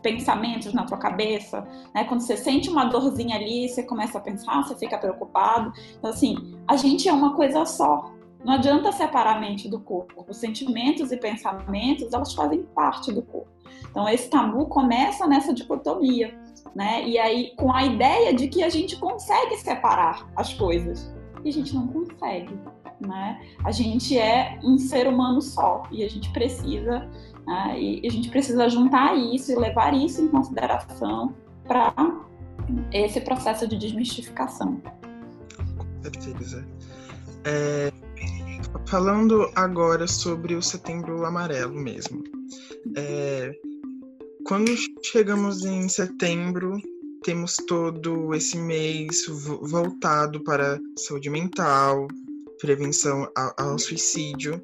pensamentos 0.00 0.72
na 0.72 0.84
tua 0.84 0.98
cabeça, 0.98 1.66
né? 1.94 2.04
Quando 2.04 2.20
você 2.20 2.36
sente 2.36 2.70
uma 2.70 2.84
dorzinha 2.84 3.36
ali, 3.36 3.68
você 3.68 3.82
começa 3.82 4.18
a 4.18 4.20
pensar, 4.20 4.62
você 4.62 4.76
fica 4.76 4.96
preocupado. 4.98 5.72
Então, 5.98 6.10
assim, 6.10 6.56
a 6.68 6.76
gente 6.76 7.08
é 7.08 7.12
uma 7.12 7.34
coisa 7.34 7.64
só. 7.66 8.12
Não 8.44 8.54
adianta 8.54 8.92
separar 8.92 9.36
a 9.36 9.40
mente 9.40 9.68
do 9.68 9.80
corpo. 9.80 10.24
Os 10.28 10.36
sentimentos 10.36 11.12
e 11.12 11.16
pensamentos, 11.16 12.12
elas 12.12 12.32
fazem 12.32 12.62
parte 12.74 13.12
do 13.12 13.20
corpo. 13.20 13.50
Então, 13.90 14.08
esse 14.08 14.28
tabu 14.28 14.66
começa 14.66 15.26
nessa 15.26 15.52
dicotomia, 15.52 16.38
né? 16.74 17.02
E 17.06 17.18
aí, 17.18 17.52
com 17.56 17.72
a 17.72 17.84
ideia 17.84 18.32
de 18.32 18.48
que 18.48 18.62
a 18.62 18.68
gente 18.68 18.96
consegue 18.96 19.56
separar 19.56 20.30
as 20.36 20.52
coisas, 20.54 21.12
e 21.44 21.48
a 21.48 21.52
gente 21.52 21.74
não 21.74 21.86
consegue. 21.86 22.58
Né? 23.00 23.40
A 23.64 23.70
gente 23.70 24.18
é 24.18 24.58
um 24.62 24.76
ser 24.76 25.08
humano 25.08 25.40
só 25.40 25.84
e 25.90 26.04
a 26.04 26.08
gente 26.08 26.30
precisa 26.32 27.08
né? 27.46 27.80
e 27.80 28.06
a 28.06 28.10
gente 28.10 28.28
precisa 28.28 28.68
juntar 28.68 29.16
isso 29.16 29.50
e 29.50 29.56
levar 29.56 29.94
isso 29.94 30.20
em 30.20 30.28
consideração 30.28 31.34
para 31.66 31.94
esse 32.92 33.20
processo 33.22 33.66
de 33.66 33.78
desmistificação. 33.78 34.82
Com 35.78 36.02
certeza. 36.02 36.66
É, 37.44 37.90
falando 38.86 39.50
agora 39.54 40.06
sobre 40.06 40.54
o 40.54 40.60
Setembro 40.62 41.24
Amarelo 41.24 41.74
mesmo. 41.74 42.22
É, 42.96 43.52
quando 44.44 44.72
chegamos 45.02 45.64
em 45.64 45.88
setembro, 45.88 46.80
temos 47.22 47.56
todo 47.56 48.34
esse 48.34 48.56
mês 48.56 49.26
voltado 49.26 50.42
para 50.42 50.80
saúde 50.96 51.28
mental, 51.28 52.08
prevenção 52.60 53.30
ao, 53.56 53.78
suicídio, 53.78 54.62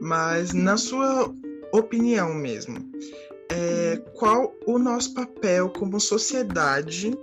mas 0.00 0.52
na 0.52 0.76
sua 0.76 1.32
opinião 1.72 2.34
mesmo, 2.34 2.78
é, 3.50 3.96
qual 4.14 4.54
o 4.66 4.78
nosso 4.78 5.14
papel 5.14 5.68
como 5.70 6.00
sociedade 6.00 7.16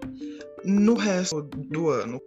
no 0.64 0.94
resto 0.94 1.42
do 1.42 1.90
ano? 1.90 2.22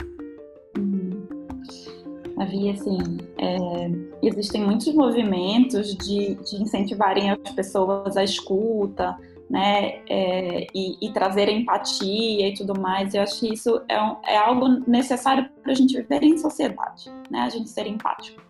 Havia, 2.38 2.72
assim, 2.72 2.98
é, 3.38 3.90
existem 4.22 4.62
muitos 4.62 4.92
movimentos 4.94 5.94
de, 5.96 6.34
de 6.34 6.62
incentivarem 6.62 7.30
as 7.30 7.50
pessoas 7.52 8.16
à 8.16 8.22
escuta, 8.22 9.16
né, 9.48 10.00
é, 10.08 10.66
e, 10.74 10.96
e, 11.00 11.12
trazer 11.12 11.48
empatia 11.48 12.48
e 12.48 12.54
tudo 12.54 12.78
mais. 12.78 13.14
Eu 13.14 13.22
acho 13.22 13.40
que 13.40 13.54
isso 13.54 13.80
é, 13.88 14.00
um, 14.02 14.16
é 14.24 14.36
algo 14.36 14.68
necessário 14.90 15.48
para 15.62 15.72
a 15.72 15.74
gente 15.74 15.96
viver 15.96 16.22
em 16.22 16.36
sociedade, 16.36 17.10
né, 17.30 17.40
a 17.40 17.48
gente 17.48 17.70
ser 17.70 17.86
empático. 17.86 18.42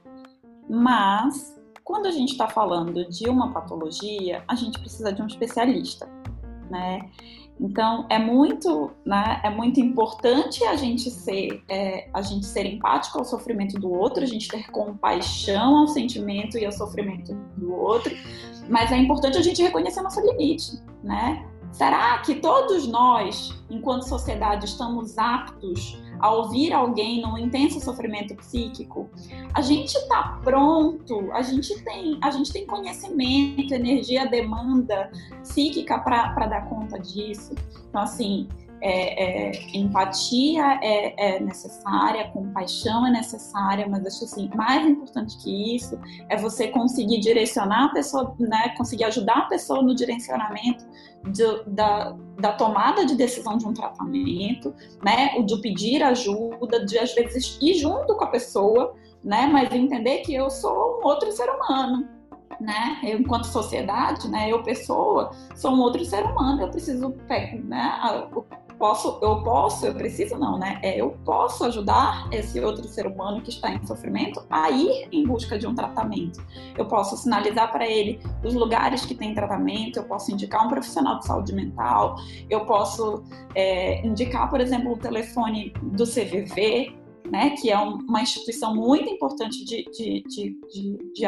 Mas, 0.68 1.56
quando 1.84 2.06
a 2.06 2.10
gente 2.10 2.32
está 2.32 2.48
falando 2.48 3.08
de 3.08 3.28
uma 3.28 3.52
patologia, 3.52 4.42
a 4.48 4.54
gente 4.54 4.78
precisa 4.80 5.12
de 5.12 5.22
um 5.22 5.26
especialista, 5.26 6.08
né? 6.68 7.08
Então 7.58 8.06
é 8.10 8.18
muito, 8.18 8.90
né, 9.04 9.40
é 9.42 9.50
muito 9.50 9.80
importante 9.80 10.62
a 10.64 10.76
gente 10.76 11.10
ser, 11.10 11.62
é, 11.68 12.08
a 12.12 12.20
gente 12.20 12.44
ser 12.44 12.66
empático 12.66 13.18
ao 13.18 13.24
sofrimento 13.24 13.80
do 13.80 13.90
outro, 13.90 14.22
a 14.22 14.26
gente 14.26 14.48
ter 14.48 14.70
compaixão 14.70 15.78
ao 15.78 15.88
sentimento 15.88 16.58
e 16.58 16.66
ao 16.66 16.72
sofrimento 16.72 17.34
do 17.56 17.74
outro, 17.74 18.14
mas 18.68 18.92
é 18.92 18.98
importante 18.98 19.38
a 19.38 19.42
gente 19.42 19.62
reconhecer 19.62 20.02
nosso 20.02 20.20
limite, 20.20 20.78
né? 21.02 21.46
Será 21.72 22.18
que 22.18 22.36
todos 22.36 22.86
nós, 22.86 23.54
enquanto 23.70 24.08
sociedade, 24.08 24.64
estamos 24.64 25.18
aptos 25.18 25.98
a 26.20 26.30
ouvir 26.30 26.72
alguém 26.72 27.20
num 27.20 27.36
intenso 27.38 27.80
sofrimento 27.80 28.34
psíquico? 28.36 29.08
A 29.54 29.60
gente 29.60 29.94
está 29.94 30.40
pronto, 30.42 31.32
a 31.32 31.42
gente 31.42 31.82
tem, 31.82 32.18
a 32.22 32.30
gente 32.30 32.52
tem 32.52 32.66
conhecimento, 32.66 33.72
energia, 33.72 34.26
demanda 34.26 35.10
psíquica 35.42 35.98
para 35.98 36.46
dar 36.46 36.68
conta 36.68 36.98
disso. 36.98 37.54
Então, 37.88 38.02
assim, 38.02 38.48
é, 38.80 39.48
é, 39.48 39.52
empatia 39.74 40.78
é, 40.82 41.36
é, 41.36 41.40
necessária, 41.40 42.30
compaixão 42.30 43.06
é 43.06 43.10
necessária, 43.10 43.88
mas 43.88 44.06
acho 44.06 44.24
assim, 44.24 44.50
mais 44.54 44.86
importante 44.86 45.36
que 45.38 45.76
isso 45.76 45.98
é 46.28 46.36
você 46.36 46.68
conseguir 46.68 47.20
direcionar 47.20 47.86
a 47.86 47.88
pessoa, 47.88 48.34
né, 48.38 48.74
conseguir 48.76 49.04
ajudar 49.04 49.38
a 49.38 49.46
pessoa 49.46 49.82
no 49.82 49.94
direcionamento 49.94 50.84
da, 51.66 52.16
da 52.38 52.52
tomada 52.52 53.04
de 53.04 53.14
decisão 53.14 53.56
de 53.56 53.66
um 53.66 53.72
tratamento, 53.72 54.74
né, 55.04 55.34
o 55.38 55.42
de 55.42 55.60
pedir 55.60 56.02
ajuda, 56.02 56.84
de 56.84 56.98
às 56.98 57.14
vezes 57.14 57.58
ir 57.60 57.74
junto 57.74 58.14
com 58.16 58.24
a 58.24 58.28
pessoa, 58.28 58.94
né, 59.24 59.48
mas 59.50 59.72
entender 59.72 60.18
que 60.18 60.34
eu 60.34 60.50
sou 60.50 61.00
um 61.00 61.06
outro 61.06 61.32
ser 61.32 61.48
humano, 61.48 62.08
né? 62.60 62.98
Eu, 63.02 63.18
enquanto 63.18 63.44
sociedade, 63.44 64.28
né? 64.28 64.50
Eu, 64.50 64.62
pessoa, 64.62 65.30
sou 65.54 65.72
um 65.72 65.80
outro 65.80 66.04
ser 66.04 66.24
humano, 66.24 66.62
eu 66.62 66.70
preciso, 66.70 67.14
né? 67.64 68.00
Posso, 68.78 69.18
eu 69.22 69.42
posso, 69.42 69.86
eu 69.86 69.94
preciso 69.94 70.38
não, 70.38 70.58
né? 70.58 70.78
É, 70.82 71.00
eu 71.00 71.16
posso 71.24 71.64
ajudar 71.64 72.28
esse 72.32 72.60
outro 72.60 72.86
ser 72.88 73.06
humano 73.06 73.40
que 73.40 73.50
está 73.50 73.70
em 73.70 73.84
sofrimento 73.86 74.44
a 74.50 74.70
ir 74.70 75.08
em 75.12 75.24
busca 75.24 75.58
de 75.58 75.66
um 75.66 75.74
tratamento. 75.74 76.44
Eu 76.76 76.86
posso 76.86 77.16
sinalizar 77.16 77.70
para 77.72 77.88
ele 77.88 78.20
os 78.44 78.54
lugares 78.54 79.04
que 79.04 79.14
tem 79.14 79.34
tratamento, 79.34 79.98
eu 79.98 80.04
posso 80.04 80.32
indicar 80.32 80.66
um 80.66 80.68
profissional 80.68 81.18
de 81.18 81.26
saúde 81.26 81.54
mental, 81.54 82.16
eu 82.48 82.64
posso 82.64 83.24
é, 83.54 84.06
indicar, 84.06 84.48
por 84.48 84.60
exemplo, 84.60 84.92
o 84.92 84.96
telefone 84.96 85.72
do 85.82 86.04
CVV, 86.04 86.94
né, 87.30 87.50
que 87.50 87.70
é 87.70 87.78
um, 87.78 87.98
uma 88.08 88.22
instituição 88.22 88.74
muito 88.74 89.08
importante 89.08 89.64
de, 89.64 89.84
de, 89.90 90.22
de, 90.22 90.56
de, 90.72 91.12
de 91.12 91.26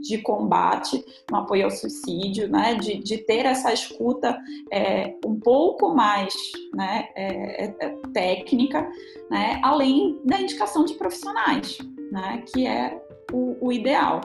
de 0.00 0.18
combate 0.18 1.04
no 1.30 1.38
apoio 1.38 1.64
ao 1.64 1.70
suicídio, 1.70 2.48
né, 2.48 2.74
de, 2.74 2.98
de 2.98 3.18
ter 3.18 3.46
essa 3.46 3.72
escuta 3.72 4.38
é, 4.72 5.14
um 5.24 5.38
pouco 5.38 5.94
mais 5.94 6.34
né, 6.74 7.08
é, 7.14 7.64
é, 7.64 7.76
é, 7.80 7.88
técnica, 8.12 8.90
né, 9.30 9.60
além 9.62 10.20
da 10.24 10.40
indicação 10.40 10.84
de 10.84 10.94
profissionais, 10.94 11.78
né, 12.10 12.42
que 12.52 12.66
é 12.66 13.00
o, 13.32 13.56
o 13.60 13.72
ideal. 13.72 14.20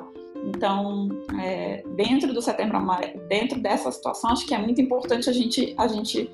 Então, 0.47 1.09
é, 1.41 1.83
dentro 1.95 2.33
do 2.33 2.41
Setembro 2.41 2.77
Amarelo, 2.77 3.19
dentro 3.27 3.59
dessa 3.59 3.91
situação, 3.91 4.31
acho 4.31 4.45
que 4.45 4.53
é 4.53 4.57
muito 4.57 4.79
importante 4.79 5.29
a 5.29 5.33
gente, 5.33 5.73
a 5.77 5.87
gente 5.87 6.29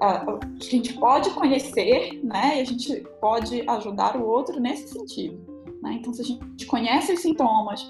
a, 0.00 0.38
gente 0.60 0.94
pode 0.94 1.30
conhecer, 1.30 2.20
né? 2.22 2.58
E 2.58 2.60
a 2.60 2.64
gente 2.64 3.04
pode 3.20 3.64
ajudar 3.68 4.16
o 4.16 4.26
outro 4.26 4.60
nesse 4.60 4.88
sentido. 4.88 5.38
Né? 5.82 5.98
Então, 6.00 6.12
se 6.12 6.22
a 6.22 6.24
gente 6.24 6.66
conhece 6.66 7.12
os 7.12 7.20
sintomas, 7.20 7.88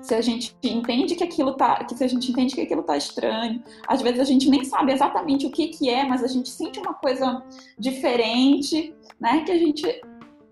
se 0.00 0.14
a 0.14 0.20
gente 0.20 0.56
entende 0.62 1.14
que 1.14 1.24
aquilo 1.24 1.54
tá, 1.54 1.84
que 1.84 1.94
se 1.94 2.02
a 2.02 2.08
gente 2.08 2.30
entende 2.30 2.54
que 2.54 2.62
aquilo 2.62 2.82
tá 2.82 2.96
estranho, 2.96 3.62
às 3.86 4.00
vezes 4.00 4.20
a 4.20 4.24
gente 4.24 4.48
nem 4.48 4.64
sabe 4.64 4.92
exatamente 4.92 5.46
o 5.46 5.50
que 5.50 5.68
que 5.68 5.88
é, 5.88 6.06
mas 6.06 6.24
a 6.24 6.26
gente 6.26 6.48
sente 6.48 6.78
uma 6.78 6.94
coisa 6.94 7.42
diferente, 7.78 8.94
né, 9.20 9.42
que 9.44 9.52
a 9.52 9.58
gente 9.58 10.00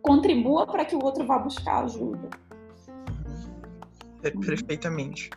contribua 0.03 0.67
para 0.67 0.85
que 0.85 0.95
o 0.95 1.03
outro 1.03 1.27
vá 1.27 1.39
buscar 1.39 1.85
ajuda. 1.85 2.29
É, 4.23 4.31
perfeitamente. 4.31 5.31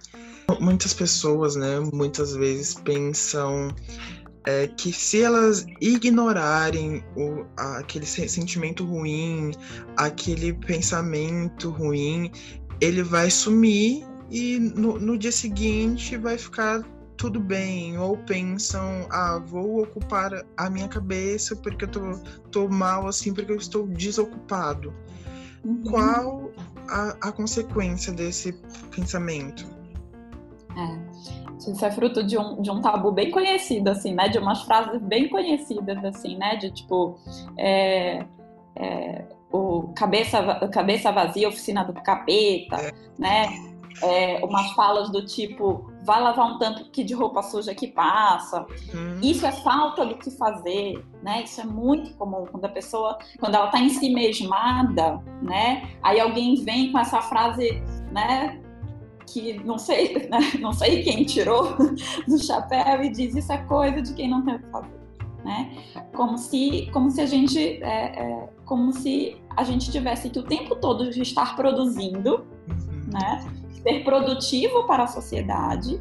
Muitas 0.59 0.93
pessoas, 0.93 1.55
né, 1.55 1.79
muitas 1.93 2.35
vezes 2.35 2.75
pensam 2.75 3.69
é, 4.45 4.67
que 4.67 4.91
se 4.91 5.21
elas 5.21 5.65
ignorarem 5.79 7.03
o, 7.15 7.45
aquele 7.57 8.05
sentimento 8.05 8.85
ruim, 8.85 9.51
aquele 9.97 10.53
pensamento 10.53 11.69
ruim, 11.69 12.31
ele 12.81 13.03
vai 13.03 13.29
sumir 13.29 14.03
e 14.29 14.59
no, 14.59 14.99
no 14.99 15.17
dia 15.17 15.31
seguinte 15.31 16.17
vai 16.17 16.37
ficar 16.37 16.83
tudo 17.15 17.39
bem, 17.39 17.99
ou 17.99 18.17
pensam, 18.17 19.05
ah, 19.11 19.39
vou 19.45 19.83
ocupar 19.83 20.31
a 20.57 20.69
minha 20.71 20.87
cabeça 20.87 21.55
porque 21.55 21.85
eu 21.85 21.89
tô, 21.89 22.19
tô 22.49 22.67
mal 22.67 23.07
assim, 23.07 23.31
porque 23.31 23.51
eu 23.51 23.57
estou 23.57 23.85
desocupado. 23.87 24.91
Uhum. 25.63 25.83
Qual 25.83 26.51
a, 26.89 27.09
a 27.21 27.31
consequência 27.31 28.11
desse 28.11 28.53
pensamento? 28.89 29.67
É. 30.75 31.51
Isso 31.57 31.85
é 31.85 31.91
fruto 31.91 32.23
de 32.23 32.39
um, 32.39 32.59
de 32.59 32.71
um 32.71 32.81
tabu 32.81 33.11
bem 33.11 33.29
conhecido, 33.29 33.89
assim, 33.89 34.15
né? 34.15 34.27
De 34.27 34.39
umas 34.39 34.63
frases 34.63 34.99
bem 35.03 35.29
conhecidas, 35.29 36.03
assim, 36.03 36.35
né? 36.37 36.55
De 36.55 36.71
tipo, 36.71 37.19
é, 37.55 38.25
é, 38.75 39.25
o 39.51 39.89
cabeça, 39.95 40.41
cabeça 40.71 41.11
vazia, 41.11 41.49
oficina 41.49 41.83
do 41.83 41.93
capeta, 41.93 42.77
é. 42.77 42.93
né? 43.17 43.71
É, 44.01 44.43
umas 44.43 44.71
falas 44.71 45.11
do 45.11 45.23
tipo, 45.25 45.91
vai 46.03 46.21
lavar 46.21 46.49
um 46.49 46.57
tanto 46.57 46.89
que 46.91 47.03
de 47.03 47.13
roupa 47.13 47.43
suja 47.43 47.75
que 47.75 47.87
passa. 47.87 48.65
Hum. 48.95 49.19
Isso 49.21 49.45
é 49.45 49.51
falta 49.51 50.05
do 50.05 50.17
que 50.17 50.31
fazer, 50.31 51.05
né? 51.21 51.43
Isso 51.43 51.59
é 51.61 51.65
muito 51.65 52.15
comum 52.15 52.45
quando 52.49 52.65
a 52.65 52.69
pessoa, 52.69 53.19
quando 53.39 53.55
ela 53.55 53.65
está 53.65 53.79
em 53.79 53.89
si 53.89 54.09
mesmada, 54.09 55.21
né? 55.41 55.89
Aí 56.01 56.19
alguém 56.19 56.55
vem 56.63 56.91
com 56.91 56.99
essa 56.99 57.21
frase, 57.21 57.83
né? 58.11 58.61
Que 59.27 59.61
não 59.65 59.77
sei, 59.77 60.13
né? 60.31 60.39
não 60.59 60.71
sei 60.71 61.03
quem 61.03 61.25
tirou 61.25 61.75
do 62.27 62.43
chapéu 62.43 63.03
e 63.03 63.09
diz 63.09 63.35
isso 63.35 63.51
é 63.51 63.57
coisa 63.65 64.01
de 64.01 64.13
quem 64.13 64.29
não 64.29 64.43
tem 64.43 64.55
o 64.55 64.59
que 64.59 64.71
fazer 64.71 65.01
né? 65.43 65.71
Como 66.13 66.37
se, 66.37 66.89
como 66.91 67.09
se 67.09 67.21
a 67.21 67.25
gente, 67.25 67.59
é, 67.83 68.21
é, 68.21 68.49
como 68.65 68.91
se 68.93 69.40
a 69.55 69.63
gente 69.63 69.91
tivesse 69.91 70.29
que 70.29 70.39
o 70.39 70.43
tempo 70.43 70.75
todo 70.75 71.09
estar 71.09 71.55
produzindo, 71.55 72.45
uhum. 72.67 73.11
né? 73.11 73.47
Ser 73.83 74.03
produtivo 74.03 74.85
para 74.85 75.03
a 75.03 75.07
sociedade 75.07 75.99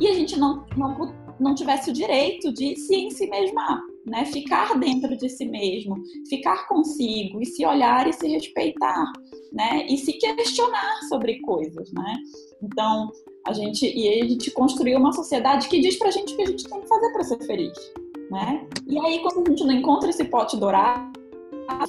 e 0.00 0.06
a 0.06 0.14
gente 0.14 0.38
não, 0.38 0.66
não, 0.76 1.14
não 1.40 1.54
tivesse 1.54 1.90
o 1.90 1.92
direito 1.92 2.52
de 2.52 2.76
se 2.76 2.94
em 2.94 3.10
si 3.10 3.26
mesmar, 3.28 3.80
né? 4.06 4.24
Ficar 4.26 4.78
dentro 4.78 5.16
de 5.16 5.28
si 5.28 5.46
mesmo, 5.46 5.96
ficar 6.28 6.68
consigo 6.68 7.40
e 7.40 7.46
se 7.46 7.64
olhar 7.64 8.06
e 8.06 8.12
se 8.12 8.26
respeitar, 8.28 9.12
né? 9.52 9.86
E 9.88 9.96
se 9.96 10.12
questionar 10.14 11.00
sobre 11.08 11.40
coisas, 11.40 11.90
né? 11.92 12.16
Então, 12.62 13.10
a 13.46 13.52
gente 13.52 13.86
e 13.86 14.22
a 14.22 14.26
gente 14.26 14.50
construiu 14.50 14.98
uma 14.98 15.12
sociedade 15.12 15.68
que 15.68 15.80
diz 15.80 15.98
pra 15.98 16.10
gente 16.10 16.34
o 16.34 16.36
que 16.36 16.42
a 16.42 16.46
gente 16.46 16.68
tem 16.68 16.80
que 16.80 16.88
fazer 16.88 17.12
para 17.12 17.24
ser 17.24 17.38
feliz 17.46 17.92
né? 18.32 18.66
E 18.86 18.98
aí, 18.98 19.20
quando 19.20 19.46
a 19.46 19.50
gente 19.50 19.64
não 19.64 19.74
encontra 19.74 20.08
esse 20.08 20.24
pote 20.24 20.56
dourado, 20.56 21.12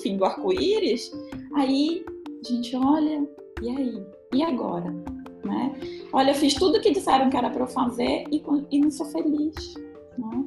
fim 0.01 0.17
do 0.17 0.25
arco-íris, 0.25 1.11
aí 1.55 2.05
a 2.43 2.47
gente 2.47 2.75
olha, 2.75 3.27
e 3.61 3.69
aí? 3.69 4.05
E 4.33 4.43
agora? 4.43 4.91
Né? 5.43 5.75
Olha, 6.11 6.31
eu 6.31 6.35
fiz 6.35 6.53
tudo 6.55 6.81
que 6.81 6.91
disseram 6.91 7.29
que 7.29 7.37
era 7.37 7.49
para 7.49 7.63
eu 7.63 7.67
fazer 7.67 8.25
e, 8.31 8.43
e 8.71 8.79
não 8.79 8.91
sou 8.91 9.05
feliz. 9.07 9.75
Né? 10.17 10.45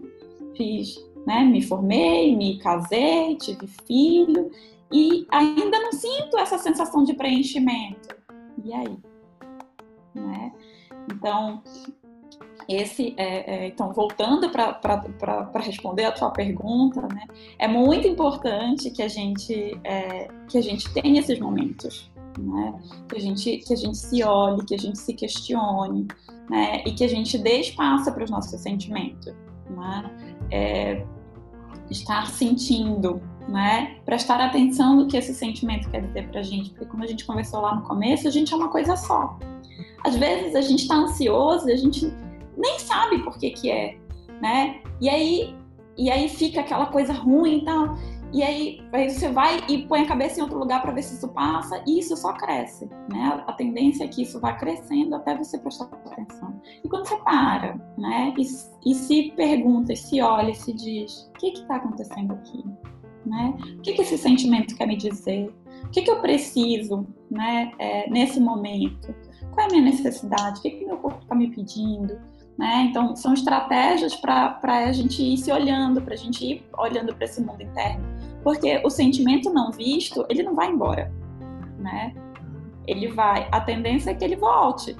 Fiz, 0.56 0.96
né? 1.26 1.44
Me 1.44 1.62
formei, 1.62 2.34
me 2.36 2.58
casei, 2.58 3.36
tive 3.36 3.66
filho 3.86 4.50
e 4.92 5.26
ainda 5.30 5.78
não 5.80 5.92
sinto 5.92 6.38
essa 6.38 6.58
sensação 6.58 7.04
de 7.04 7.14
preenchimento. 7.14 8.08
E 8.64 8.72
aí? 8.72 8.98
Né? 10.14 10.52
Então, 11.12 11.62
esse, 12.68 13.14
é, 13.16 13.64
é, 13.64 13.68
então, 13.68 13.92
voltando 13.92 14.50
para 14.50 15.60
responder 15.60 16.04
a 16.04 16.12
tua 16.12 16.30
pergunta, 16.30 17.02
né, 17.02 17.24
é 17.58 17.68
muito 17.68 18.08
importante 18.08 18.90
que 18.90 19.02
a 19.02 19.08
gente, 19.08 19.78
é, 19.84 20.28
que 20.48 20.58
a 20.58 20.62
gente 20.62 20.92
tenha 20.92 21.20
esses 21.20 21.38
momentos, 21.38 22.10
né, 22.38 22.74
que, 23.08 23.16
a 23.16 23.20
gente, 23.20 23.58
que 23.58 23.72
a 23.72 23.76
gente 23.76 23.96
se 23.96 24.22
olhe, 24.22 24.64
que 24.64 24.74
a 24.74 24.78
gente 24.78 24.98
se 24.98 25.14
questione, 25.14 26.08
né, 26.50 26.82
e 26.84 26.92
que 26.92 27.04
a 27.04 27.08
gente 27.08 27.38
dê 27.38 27.60
espaço 27.60 28.12
para 28.12 28.24
os 28.24 28.30
nossos 28.30 28.60
sentimentos. 28.60 29.34
Né, 29.70 30.10
é, 30.50 31.04
estar 31.90 32.26
sentindo, 32.28 33.20
né, 33.48 33.96
prestar 34.04 34.40
atenção 34.40 34.96
no 34.96 35.06
que 35.06 35.16
esse 35.16 35.34
sentimento 35.34 35.88
quer 35.90 36.02
dizer 36.02 36.28
para 36.28 36.40
a 36.40 36.42
gente, 36.42 36.70
porque 36.70 36.86
como 36.86 37.04
a 37.04 37.06
gente 37.06 37.24
conversou 37.24 37.60
lá 37.60 37.74
no 37.74 37.82
começo, 37.82 38.26
a 38.26 38.30
gente 38.30 38.52
é 38.52 38.56
uma 38.56 38.68
coisa 38.68 38.96
só. 38.96 39.38
Às 40.04 40.16
vezes 40.16 40.54
a 40.54 40.60
gente 40.60 40.82
está 40.82 40.96
ansioso, 40.96 41.68
a 41.68 41.76
gente 41.76 42.12
nem 42.56 42.78
sabe 42.78 43.18
por 43.22 43.38
que 43.38 43.50
que 43.50 43.70
é, 43.70 43.98
né? 44.40 44.80
E 45.00 45.08
aí, 45.08 45.56
e 45.96 46.10
aí 46.10 46.28
fica 46.28 46.60
aquela 46.60 46.86
coisa 46.86 47.12
ruim 47.12 47.58
e 47.58 47.64
tal. 47.64 47.96
E 48.32 48.42
aí, 48.42 48.82
aí 48.92 49.08
você 49.08 49.30
vai 49.30 49.64
e 49.68 49.86
põe 49.86 50.02
a 50.02 50.06
cabeça 50.06 50.38
em 50.38 50.42
outro 50.42 50.58
lugar 50.58 50.82
para 50.82 50.92
ver 50.92 51.02
se 51.02 51.14
isso 51.14 51.28
passa 51.28 51.82
e 51.86 52.00
isso 52.00 52.16
só 52.16 52.32
cresce, 52.32 52.88
né? 53.10 53.42
A 53.46 53.52
tendência 53.52 54.04
é 54.04 54.08
que 54.08 54.22
isso 54.22 54.40
vá 54.40 54.52
crescendo 54.52 55.14
até 55.14 55.36
você 55.36 55.58
prestar 55.58 55.84
atenção. 55.84 56.60
E 56.84 56.88
quando 56.88 57.06
você 57.06 57.16
para, 57.18 57.78
né? 57.96 58.34
E, 58.36 58.90
e 58.90 58.94
se 58.94 59.32
pergunta, 59.36 59.92
e 59.92 59.96
se 59.96 60.20
olha, 60.20 60.50
e 60.50 60.54
se 60.54 60.72
diz, 60.72 61.30
o 61.34 61.38
que 61.38 61.46
está 61.48 61.76
acontecendo 61.76 62.34
aqui? 62.34 62.64
Né? 63.24 63.54
O 63.78 63.80
que, 63.80 63.92
que 63.92 64.02
esse 64.02 64.18
sentimento 64.18 64.76
quer 64.76 64.86
me 64.86 64.96
dizer? 64.96 65.52
O 65.84 65.90
que, 65.90 66.02
que 66.02 66.10
eu 66.10 66.20
preciso, 66.20 67.06
né? 67.30 67.72
É, 67.78 68.10
nesse 68.10 68.40
momento? 68.40 69.14
Qual 69.52 69.66
é 69.66 69.68
a 69.68 69.72
minha 69.72 69.82
necessidade? 69.82 70.58
O 70.58 70.62
que, 70.62 70.70
que 70.70 70.84
meu 70.84 70.98
corpo 70.98 71.22
está 71.22 71.34
me 71.34 71.48
pedindo? 71.48 72.18
Né? 72.58 72.86
Então, 72.88 73.14
são 73.14 73.34
estratégias 73.34 74.16
para 74.16 74.58
a 74.62 74.92
gente 74.92 75.22
ir 75.22 75.36
se 75.36 75.52
olhando, 75.52 76.00
para 76.00 76.14
a 76.14 76.16
gente 76.16 76.44
ir 76.44 76.64
olhando 76.78 77.14
para 77.14 77.24
esse 77.26 77.42
mundo 77.42 77.62
interno. 77.62 78.04
Porque 78.42 78.80
o 78.84 78.88
sentimento 78.88 79.52
não 79.52 79.70
visto, 79.70 80.24
ele 80.28 80.42
não 80.42 80.54
vai 80.54 80.68
embora. 80.68 81.12
Né? 81.78 82.14
Ele 82.86 83.08
vai, 83.08 83.48
a 83.52 83.60
tendência 83.60 84.10
é 84.10 84.14
que 84.14 84.24
ele 84.24 84.36
volte, 84.36 84.96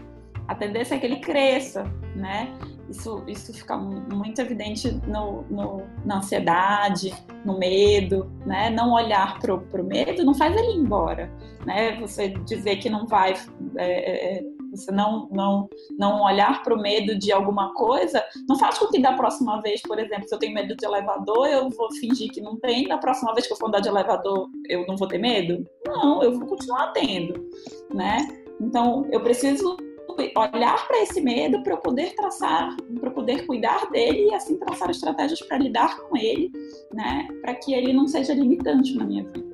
a 0.46 0.54
tendência 0.54 0.96
é 0.96 0.98
que 0.98 1.06
ele 1.06 1.16
cresça. 1.16 1.84
Né? 2.14 2.52
Isso, 2.88 3.22
isso 3.26 3.52
fica 3.52 3.76
muito 3.76 4.40
evidente 4.40 4.90
no, 5.06 5.42
no, 5.50 5.82
na 6.04 6.18
ansiedade, 6.18 7.12
no 7.44 7.58
medo, 7.58 8.30
né? 8.44 8.70
Não 8.70 8.92
olhar 8.92 9.38
para 9.40 9.54
o 9.54 9.84
medo 9.84 10.24
não 10.24 10.34
faz 10.34 10.56
ele 10.56 10.72
ir 10.72 10.76
embora, 10.76 11.30
né? 11.64 11.98
Você 12.00 12.28
dizer 12.28 12.76
que 12.76 12.88
não 12.88 13.06
vai 13.06 13.34
é, 13.76 14.36
é, 14.36 14.38
é 14.38 14.56
você 14.76 14.92
não, 14.92 15.28
não, 15.30 15.68
não 15.98 16.22
olhar 16.22 16.62
para 16.62 16.74
o 16.74 16.80
medo 16.80 17.18
de 17.18 17.32
alguma 17.32 17.72
coisa, 17.74 18.22
não 18.48 18.58
faz 18.58 18.78
com 18.78 18.88
que 18.88 19.00
da 19.00 19.12
próxima 19.14 19.60
vez, 19.62 19.80
por 19.80 19.98
exemplo, 19.98 20.28
se 20.28 20.34
eu 20.34 20.38
tenho 20.38 20.54
medo 20.54 20.76
de 20.76 20.84
elevador, 20.84 21.46
eu 21.46 21.70
vou 21.70 21.90
fingir 21.92 22.30
que 22.30 22.40
não 22.40 22.56
tem, 22.56 22.86
da 22.86 22.98
próxima 22.98 23.32
vez 23.32 23.46
que 23.46 23.52
eu 23.52 23.56
for 23.56 23.68
andar 23.68 23.80
de 23.80 23.88
elevador, 23.88 24.48
eu 24.68 24.86
não 24.86 24.96
vou 24.96 25.08
ter 25.08 25.18
medo? 25.18 25.66
Não, 25.86 26.22
eu 26.22 26.32
vou 26.32 26.46
continuar 26.46 26.88
tendo, 26.88 27.48
né? 27.94 28.26
Então, 28.60 29.06
eu 29.10 29.20
preciso 29.22 29.76
olhar 30.18 30.86
para 30.86 31.02
esse 31.02 31.20
medo 31.20 31.62
para 31.62 31.74
eu 31.74 31.78
poder 31.78 32.14
traçar, 32.14 32.76
para 33.00 33.10
poder 33.10 33.46
cuidar 33.46 33.90
dele 33.90 34.28
e 34.28 34.34
assim 34.34 34.56
traçar 34.58 34.90
estratégias 34.90 35.40
para 35.42 35.58
lidar 35.58 35.96
com 35.98 36.16
ele, 36.16 36.50
né? 36.92 37.28
Para 37.40 37.54
que 37.54 37.74
ele 37.74 37.92
não 37.92 38.06
seja 38.06 38.34
limitante 38.34 38.94
na 38.94 39.04
minha 39.04 39.24
vida. 39.24 39.46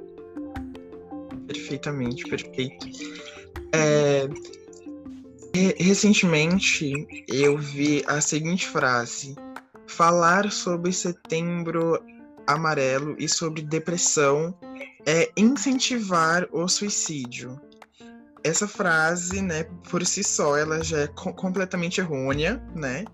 Perfeitamente, 1.47 2.25
perfeito. 2.25 2.87
É, 3.75 4.29
Recentemente 5.79 7.07
eu 7.29 7.59
vi 7.59 8.03
a 8.07 8.23
seguinte 8.23 8.67
frase: 8.67 9.37
falar 9.87 10.51
sobre 10.51 10.93
setembro 10.93 12.03
amarelo 12.47 13.15
e 13.19 13.29
sobre 13.29 13.61
depressão 13.61 14.55
é 15.07 15.31
incentivar 15.37 16.49
o 16.53 16.67
suicídio. 16.67 17.61
Essa 18.45 18.67
frase, 18.67 19.41
né, 19.41 19.65
por 19.89 20.05
si 20.05 20.25
só, 20.25 20.57
ela 20.57 20.83
já 20.83 21.01
é 21.01 21.07
co 21.07 21.33
completamente 21.33 22.01
errônea, 22.01 22.63
né, 22.75 23.05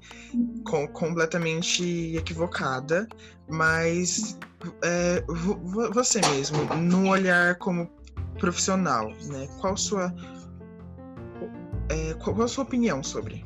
com 0.64 0.88
completamente 0.88 2.16
equivocada, 2.16 3.06
mas 3.48 4.38
é, 4.82 5.22
você 5.92 6.20
mesmo, 6.30 6.64
no 6.76 7.10
olhar 7.10 7.56
como 7.56 7.90
profissional, 8.38 9.10
né, 9.26 9.48
qual 9.60 9.76
sua 9.76 10.14
é, 11.90 12.14
qual, 12.14 12.40
a 12.42 12.48
sua 12.48 12.64
opinião 12.64 13.02
sobre? 13.02 13.44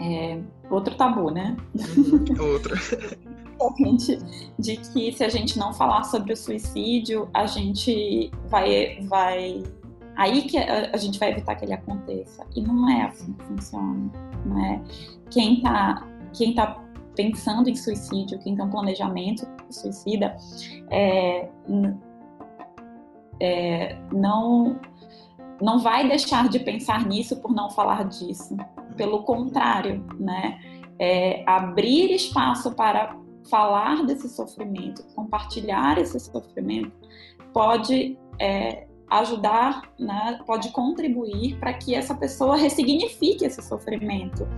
É, 0.00 0.40
outro 0.70 0.94
tabu, 0.96 1.30
né? 1.30 1.56
Uhum, 1.74 2.52
outro. 2.52 2.74
de 4.58 4.76
que 4.76 5.12
se 5.12 5.24
a 5.24 5.28
gente 5.28 5.58
não 5.58 5.72
falar 5.72 6.04
sobre 6.04 6.32
o 6.32 6.36
suicídio, 6.36 7.28
a 7.32 7.46
gente 7.46 8.30
vai, 8.48 8.98
vai 9.02 9.62
aí 10.16 10.42
que 10.42 10.56
a, 10.58 10.96
gente 10.96 11.18
vai 11.18 11.30
evitar 11.30 11.54
que 11.54 11.64
ele 11.64 11.72
aconteça. 11.72 12.46
E 12.54 12.60
não 12.60 12.88
é 12.90 13.04
assim 13.04 13.32
que 13.32 13.44
funciona, 13.44 14.10
né? 14.44 14.82
Quem 15.30 15.60
tá, 15.60 16.06
quem 16.32 16.54
tá 16.54 16.80
pensando 17.14 17.68
em 17.68 17.74
suicídio, 17.74 18.38
quem 18.40 18.54
tem 18.54 18.64
um 18.64 18.70
planejamento 18.70 19.46
suicida, 19.70 20.36
é, 20.90 21.48
é, 23.40 23.98
não 24.12 24.78
não 25.62 25.78
vai 25.78 26.06
deixar 26.08 26.48
de 26.48 26.58
pensar 26.58 27.06
nisso 27.06 27.36
por 27.40 27.52
não 27.52 27.70
falar 27.70 28.04
disso. 28.04 28.56
Pelo 28.96 29.22
contrário, 29.22 30.04
né? 30.18 30.60
É 30.98 31.42
abrir 31.46 32.12
espaço 32.12 32.72
para 32.72 33.16
falar 33.48 34.04
desse 34.04 34.28
sofrimento, 34.28 35.04
compartilhar 35.14 35.98
esse 35.98 36.18
sofrimento, 36.18 36.92
pode 37.52 38.18
é, 38.38 38.86
ajudar, 39.10 39.82
né, 39.98 40.40
pode 40.46 40.70
contribuir 40.70 41.56
para 41.58 41.72
que 41.74 41.94
essa 41.94 42.14
pessoa 42.14 42.56
ressignifique 42.56 43.44
esse 43.44 43.62
sofrimento 43.62 44.48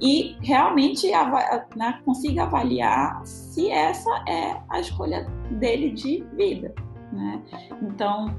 e 0.00 0.36
realmente 0.40 1.10
né, 1.76 2.00
consiga 2.04 2.44
avaliar 2.44 3.20
se 3.26 3.70
essa 3.70 4.10
é 4.28 4.56
a 4.68 4.80
escolha 4.80 5.24
dele 5.50 5.90
de 5.90 6.24
vida. 6.34 6.72
Né? 7.12 7.42
Então, 7.82 8.34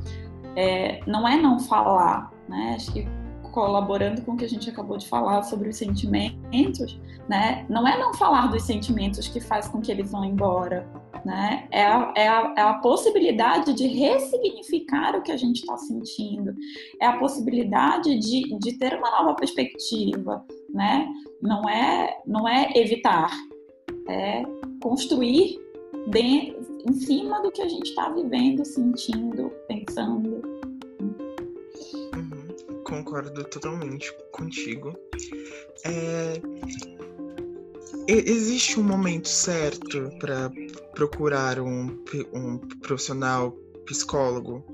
é, 0.55 1.01
não 1.05 1.27
é 1.27 1.37
não 1.37 1.59
falar, 1.59 2.31
né? 2.47 2.73
Acho 2.75 2.93
que 2.93 3.07
colaborando 3.51 4.21
com 4.21 4.33
o 4.33 4.37
que 4.37 4.45
a 4.45 4.49
gente 4.49 4.69
acabou 4.69 4.97
de 4.97 5.07
falar 5.07 5.41
sobre 5.43 5.69
os 5.69 5.75
sentimentos, 5.75 6.99
né? 7.27 7.65
Não 7.67 7.87
é 7.87 7.97
não 7.97 8.13
falar 8.13 8.47
dos 8.47 8.63
sentimentos 8.63 9.27
que 9.27 9.39
faz 9.39 9.67
com 9.67 9.81
que 9.81 9.91
eles 9.91 10.11
vão 10.11 10.23
embora, 10.23 10.87
né? 11.25 11.67
É 11.71 11.85
a, 11.85 12.13
é 12.15 12.27
a, 12.27 12.53
é 12.57 12.61
a 12.61 12.73
possibilidade 12.75 13.73
de 13.73 13.87
ressignificar 13.87 15.15
o 15.15 15.21
que 15.21 15.31
a 15.31 15.37
gente 15.37 15.61
está 15.61 15.77
sentindo, 15.77 16.55
é 17.01 17.05
a 17.05 17.17
possibilidade 17.17 18.17
de, 18.17 18.57
de 18.59 18.77
ter 18.77 18.97
uma 18.97 19.11
nova 19.11 19.35
perspectiva, 19.35 20.45
né? 20.69 21.07
Não 21.41 21.67
é, 21.69 22.21
não 22.25 22.47
é 22.47 22.71
evitar, 22.75 23.31
é 24.07 24.43
construir 24.81 25.59
de, 26.07 26.55
em 26.87 26.93
cima 26.93 27.41
do 27.41 27.51
que 27.51 27.61
a 27.61 27.67
gente 27.67 27.89
está 27.89 28.09
vivendo, 28.09 28.65
sentindo, 28.65 29.51
pensando. 29.67 30.41
Uhum, 32.15 32.83
concordo 32.83 33.43
totalmente 33.45 34.13
contigo. 34.31 34.93
É, 35.85 36.33
existe 38.09 38.79
um 38.79 38.83
momento 38.83 39.27
certo 39.27 40.09
para 40.19 40.51
procurar 40.93 41.59
um, 41.59 42.03
um 42.33 42.57
profissional 42.81 43.51
psicólogo? 43.85 44.65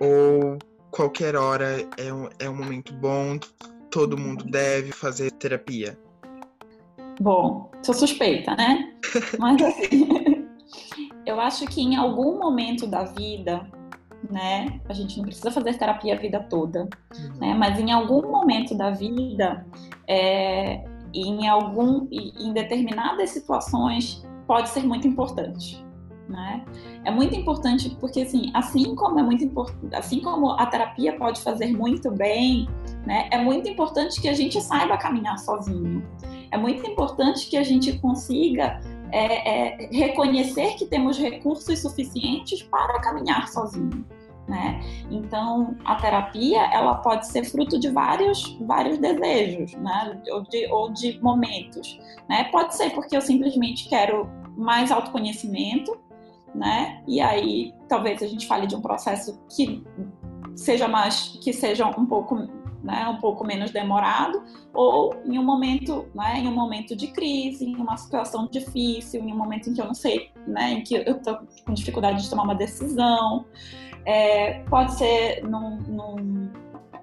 Ou 0.00 0.58
qualquer 0.90 1.36
hora 1.36 1.86
é 1.96 2.12
um, 2.12 2.28
é 2.38 2.48
um 2.48 2.56
momento 2.56 2.92
bom, 2.94 3.38
todo 3.90 4.16
mundo 4.16 4.44
deve 4.44 4.92
fazer 4.92 5.30
terapia? 5.32 5.98
Bom, 7.20 7.70
sou 7.82 7.94
suspeita, 7.94 8.54
né? 8.54 8.94
Mas 9.38 9.60
assim, 9.60 10.46
eu 11.26 11.40
acho 11.40 11.66
que 11.66 11.82
em 11.82 11.96
algum 11.96 12.38
momento 12.38 12.86
da 12.86 13.04
vida, 13.04 13.66
né, 14.30 14.80
a 14.88 14.92
gente 14.92 15.18
não 15.18 15.24
precisa 15.24 15.50
fazer 15.50 15.76
terapia 15.76 16.14
a 16.14 16.18
vida 16.18 16.40
toda, 16.48 16.88
uhum. 17.16 17.38
né, 17.38 17.54
mas 17.54 17.78
em 17.78 17.92
algum 17.92 18.28
momento 18.30 18.74
da 18.74 18.90
vida, 18.90 19.64
é, 20.08 20.84
em 21.14 21.48
algum, 21.48 22.06
em 22.10 22.52
determinadas 22.52 23.30
situações, 23.30 24.26
pode 24.46 24.68
ser 24.70 24.84
muito 24.84 25.06
importante, 25.06 25.84
Né? 26.28 26.64
É 27.04 27.10
muito 27.10 27.34
importante 27.34 27.96
porque 27.98 28.20
assim, 28.22 28.50
assim 28.52 28.94
como 28.94 29.18
é 29.18 29.22
muito 29.22 29.42
importante, 29.44 29.94
assim 29.94 30.20
como 30.20 30.50
a 30.50 30.66
terapia 30.66 31.16
pode 31.16 31.40
fazer 31.40 31.72
muito 31.74 32.10
bem, 32.10 32.68
né, 33.06 33.28
é 33.30 33.42
muito 33.42 33.66
importante 33.66 34.20
que 34.20 34.28
a 34.28 34.34
gente 34.34 34.60
saiba 34.60 34.98
caminhar 34.98 35.38
sozinho. 35.38 36.06
É 36.50 36.58
muito 36.58 36.86
importante 36.86 37.48
que 37.48 37.56
a 37.56 37.62
gente 37.62 37.98
consiga 37.98 38.78
é, 39.10 39.84
é, 39.84 39.88
reconhecer 39.90 40.74
que 40.74 40.84
temos 40.84 41.18
recursos 41.18 41.78
suficientes 41.78 42.62
para 42.62 43.00
caminhar 43.00 43.48
sozinho. 43.48 44.04
Né? 44.48 44.80
Então, 45.10 45.76
a 45.84 45.96
terapia 45.96 46.62
ela 46.72 46.94
pode 46.94 47.26
ser 47.26 47.44
fruto 47.44 47.78
de 47.78 47.90
vários, 47.90 48.56
vários 48.62 48.96
desejos, 48.96 49.74
né? 49.74 50.22
ou, 50.30 50.42
de, 50.42 50.66
ou 50.72 50.90
de 50.90 51.20
momentos. 51.22 52.00
Né? 52.28 52.44
Pode 52.44 52.74
ser 52.74 52.90
porque 52.90 53.14
eu 53.14 53.20
simplesmente 53.20 53.88
quero 53.90 54.26
mais 54.56 54.90
autoconhecimento, 54.90 55.96
né? 56.54 57.02
E 57.06 57.20
aí 57.20 57.74
talvez 57.88 58.22
a 58.22 58.26
gente 58.26 58.46
fale 58.46 58.66
de 58.66 58.74
um 58.74 58.80
processo 58.80 59.38
que 59.54 59.84
seja 60.56 60.88
mais, 60.88 61.38
que 61.42 61.52
seja 61.52 61.86
um 61.86 62.06
pouco 62.06 62.48
né, 62.82 63.08
um 63.08 63.16
pouco 63.16 63.44
menos 63.44 63.70
demorado, 63.70 64.42
ou 64.72 65.14
em 65.24 65.38
um 65.38 65.42
momento, 65.42 66.06
né, 66.14 66.38
em 66.38 66.46
um 66.46 66.54
momento 66.54 66.94
de 66.94 67.08
crise, 67.08 67.64
em 67.64 67.76
uma 67.76 67.96
situação 67.96 68.48
difícil, 68.50 69.20
em 69.20 69.32
um 69.32 69.36
momento 69.36 69.68
em 69.68 69.74
que 69.74 69.80
eu 69.80 69.86
não 69.86 69.94
sei, 69.94 70.30
né, 70.46 70.74
em 70.74 70.82
que 70.82 70.94
eu 70.94 71.16
estou 71.16 71.38
com 71.66 71.74
dificuldade 71.74 72.22
de 72.22 72.30
tomar 72.30 72.44
uma 72.44 72.54
decisão. 72.54 73.44
É, 74.08 74.64
pode 74.70 74.94
ser 74.94 75.44
num, 75.44 75.76
num, 75.82 76.50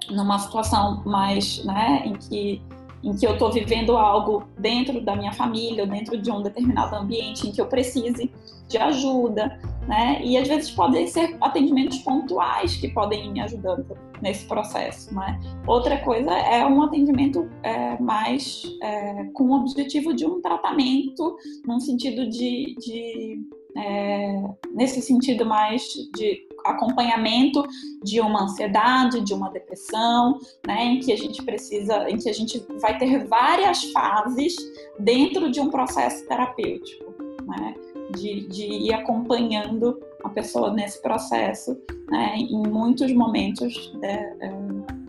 numa 0.09 0.39
situação 0.39 1.03
mais, 1.05 1.63
né, 1.63 2.01
em 2.03 2.13
que 2.13 2.61
em 3.03 3.15
que 3.15 3.25
eu 3.25 3.33
estou 3.33 3.51
vivendo 3.51 3.95
algo 3.95 4.45
dentro 4.57 4.99
da 4.99 5.15
minha 5.15 5.31
família, 5.31 5.85
dentro 5.85 6.17
de 6.17 6.31
um 6.31 6.41
determinado 6.41 6.95
ambiente 6.95 7.47
em 7.47 7.51
que 7.51 7.61
eu 7.61 7.67
precise 7.67 8.31
de 8.67 8.77
ajuda, 8.79 9.59
né? 9.87 10.19
E 10.23 10.35
às 10.35 10.47
vezes 10.47 10.71
podem 10.71 11.05
ser 11.05 11.37
atendimentos 11.39 11.99
pontuais 11.99 12.75
que 12.77 12.87
podem 12.89 13.27
ir 13.27 13.31
me 13.31 13.41
ajudando 13.41 13.95
nesse 14.23 14.45
processo, 14.47 15.13
né? 15.13 15.39
Outra 15.67 15.99
coisa 15.99 16.31
é 16.31 16.65
um 16.65 16.81
atendimento 16.81 17.47
é, 17.61 17.95
mais 18.01 18.63
é, 18.81 19.25
com 19.35 19.43
o 19.43 19.53
objetivo 19.53 20.11
de 20.11 20.25
um 20.25 20.41
tratamento, 20.41 21.37
num 21.67 21.79
sentido 21.79 22.27
de, 22.27 22.75
de 22.79 23.39
é, 23.77 24.43
nesse 24.73 25.01
sentido 25.01 25.45
mais 25.45 25.83
de 26.15 26.47
acompanhamento 26.65 27.63
de 28.03 28.19
uma 28.19 28.43
ansiedade, 28.43 29.21
de 29.21 29.33
uma 29.33 29.49
depressão, 29.49 30.39
né, 30.65 30.85
em 30.85 30.99
que 30.99 31.11
a 31.11 31.17
gente 31.17 31.43
precisa, 31.43 32.09
em 32.09 32.17
que 32.17 32.29
a 32.29 32.33
gente 32.33 32.65
vai 32.81 32.97
ter 32.97 33.25
várias 33.27 33.83
fases 33.91 34.55
dentro 34.99 35.51
de 35.51 35.59
um 35.59 35.69
processo 35.69 36.27
terapêutico, 36.27 37.13
né? 37.45 37.75
de, 38.15 38.47
de 38.47 38.65
ir 38.65 38.93
acompanhando 38.93 39.99
a 40.23 40.29
pessoa 40.29 40.71
nesse 40.73 41.01
processo, 41.01 41.77
né, 42.09 42.35
em 42.37 42.67
muitos 42.67 43.11
momentos 43.13 43.91
de, 43.99 44.05
é, 44.05 44.33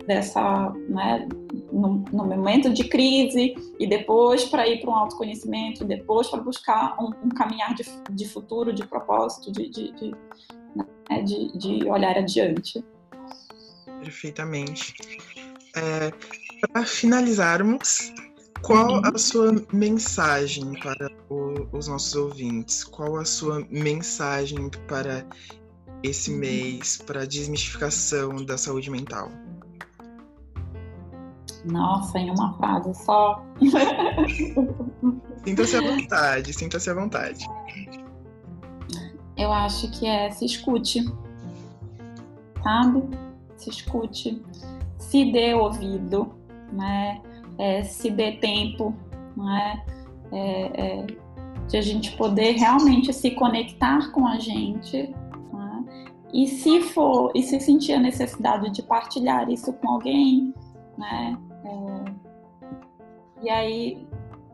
dessa, 0.05 0.71
né, 0.89 1.27
no, 1.77 2.03
no, 2.11 2.25
momento 2.25 2.73
de 2.73 2.83
crise 2.85 3.55
e 3.79 3.87
depois 3.87 4.45
para 4.45 4.67
ir 4.67 4.81
para 4.81 4.89
um 4.89 4.95
autoconhecimento, 4.95 5.85
depois 5.85 6.27
para 6.27 6.41
buscar 6.41 6.97
um, 6.99 7.11
um, 7.23 7.29
caminhar 7.29 7.73
de, 7.75 7.83
de 8.11 8.27
futuro, 8.27 8.73
de 8.73 8.85
propósito, 8.85 9.51
de, 9.51 9.69
de, 9.69 9.91
de, 9.93 10.11
né, 11.09 11.21
de, 11.21 11.85
olhar 11.87 12.17
adiante. 12.17 12.83
Perfeitamente. 14.01 14.93
É, 15.75 16.11
para 16.67 16.83
finalizarmos, 16.85 18.11
qual 18.61 18.87
uhum. 18.87 19.01
a 19.03 19.17
sua 19.17 19.65
mensagem 19.71 20.73
para 20.79 21.11
o, 21.29 21.67
os 21.77 21.87
nossos 21.87 22.15
ouvintes? 22.15 22.83
Qual 22.83 23.17
a 23.17 23.25
sua 23.25 23.65
mensagem 23.69 24.69
para 24.87 25.25
esse 26.01 26.31
uhum. 26.31 26.39
mês, 26.39 26.97
para 26.97 27.21
a 27.21 27.25
desmistificação 27.25 28.35
da 28.43 28.57
saúde 28.57 28.89
mental? 28.89 29.31
Nossa, 31.65 32.19
em 32.19 32.29
uma 32.29 32.53
frase 32.57 32.93
só. 32.95 33.43
sinta-se 35.43 35.75
à 35.75 35.81
vontade, 35.81 36.53
sinta-se 36.53 36.89
à 36.89 36.93
vontade. 36.93 37.45
Eu 39.37 39.51
acho 39.51 39.91
que 39.91 40.07
é 40.07 40.29
se 40.31 40.45
escute, 40.45 41.05
sabe? 42.63 43.03
Se 43.55 43.69
escute, 43.69 44.41
se 44.97 45.31
dê 45.31 45.53
ouvido, 45.53 46.33
né? 46.71 47.21
é, 47.57 47.83
se 47.83 48.09
dê 48.09 48.33
tempo, 48.33 48.93
né? 49.35 49.83
É, 50.31 50.81
é, 50.81 51.07
de 51.67 51.77
a 51.77 51.81
gente 51.81 52.15
poder 52.15 52.53
realmente 52.53 53.13
se 53.13 53.31
conectar 53.31 54.11
com 54.11 54.25
a 54.25 54.37
gente 54.37 55.13
né? 55.53 55.85
e 56.33 56.47
se 56.47 56.81
for 56.81 57.31
e 57.33 57.41
se 57.43 57.59
sentir 57.59 57.93
a 57.93 57.99
necessidade 57.99 58.69
de 58.71 58.81
partilhar 58.83 59.49
isso 59.49 59.71
com 59.73 59.91
alguém, 59.91 60.53
né? 60.97 61.37
É, 61.67 63.43
e 63.43 63.49
aí 63.49 64.07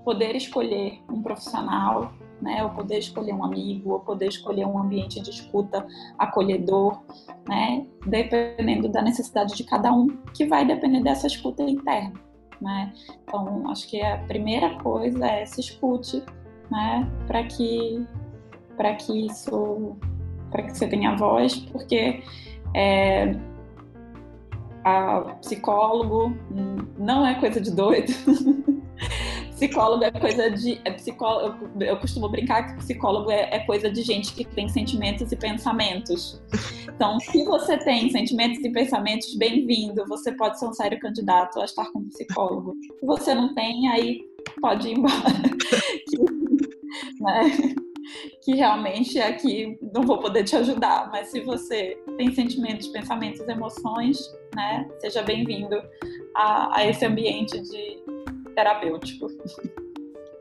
poder 0.03 0.35
escolher 0.35 1.01
um 1.09 1.21
profissional, 1.21 2.11
né? 2.41 2.63
Ou 2.63 2.71
poder 2.71 2.97
escolher 2.97 3.33
um 3.33 3.43
amigo, 3.43 3.91
ou 3.91 3.99
poder 3.99 4.27
escolher 4.27 4.65
um 4.65 4.77
ambiente 4.77 5.21
de 5.21 5.29
escuta 5.29 5.85
acolhedor, 6.17 7.01
né? 7.47 7.85
Dependendo 8.05 8.89
da 8.89 9.01
necessidade 9.01 9.55
de 9.55 9.63
cada 9.63 9.93
um, 9.93 10.07
que 10.33 10.45
vai 10.45 10.65
depender 10.65 11.01
dessa 11.01 11.27
escuta 11.27 11.63
interna 11.63 12.19
né? 12.63 12.93
Então, 13.23 13.69
acho 13.69 13.87
que 13.87 14.01
a 14.01 14.17
primeira 14.19 14.75
coisa 14.79 15.27
é 15.27 15.45
se 15.45 15.59
escute, 15.59 16.23
né? 16.71 17.07
Para 17.27 17.43
que 17.43 18.07
para 18.77 18.95
que 18.95 19.27
isso 19.27 19.95
para 20.49 20.63
que 20.63 20.75
você 20.75 20.87
tenha 20.87 21.15
voz, 21.15 21.57
porque 21.57 22.23
é, 22.73 23.35
a 24.83 25.21
psicólogo 25.41 26.35
não 26.97 27.25
é 27.25 27.39
coisa 27.39 27.59
de 27.59 27.71
doido. 27.71 28.11
psicólogo 29.51 30.03
é 30.03 30.11
coisa 30.11 30.51
de. 30.51 30.79
É 30.83 30.91
psicólogo, 30.91 31.69
eu 31.81 31.97
costumo 31.97 32.29
brincar 32.29 32.67
que 32.67 32.77
psicólogo 32.77 33.31
é, 33.31 33.49
é, 33.51 33.59
coisa 33.59 33.89
de 33.89 34.01
gente 34.01 34.33
que 34.33 34.43
tem 34.43 34.67
sentimentos 34.67 35.31
e 35.31 35.35
pensamentos. 35.35 36.41
Então, 36.87 37.19
se 37.19 37.43
você 37.45 37.77
tem 37.77 38.09
sentimentos 38.09 38.63
e 38.63 38.69
pensamentos, 38.69 39.33
bem-vindo. 39.35 40.05
Você 40.07 40.31
pode 40.33 40.59
ser 40.59 40.67
um 40.67 40.73
sério 40.73 40.99
candidato 40.99 41.61
a 41.61 41.65
estar 41.65 41.89
com 41.91 42.07
psicólogo. 42.09 42.75
Se 42.99 43.05
você 43.05 43.33
não 43.33 43.53
tem, 43.53 43.87
aí 43.89 44.21
pode 44.61 44.89
ir 44.89 44.97
embora. 44.97 45.13
né? 47.21 47.75
Que 48.41 48.55
realmente 48.55 49.19
aqui 49.19 49.77
não 49.93 50.03
vou 50.03 50.19
poder 50.19 50.43
te 50.43 50.55
ajudar, 50.55 51.09
mas 51.11 51.29
se 51.29 51.41
você 51.41 51.97
tem 52.17 52.33
sentimentos, 52.33 52.87
pensamentos, 52.87 53.47
emoções, 53.47 54.17
né, 54.55 54.89
seja 54.99 55.21
bem-vindo 55.21 55.81
a, 56.35 56.79
a 56.79 56.87
esse 56.87 57.05
ambiente 57.05 57.59
de 57.61 58.03
terapêutico. 58.55 59.27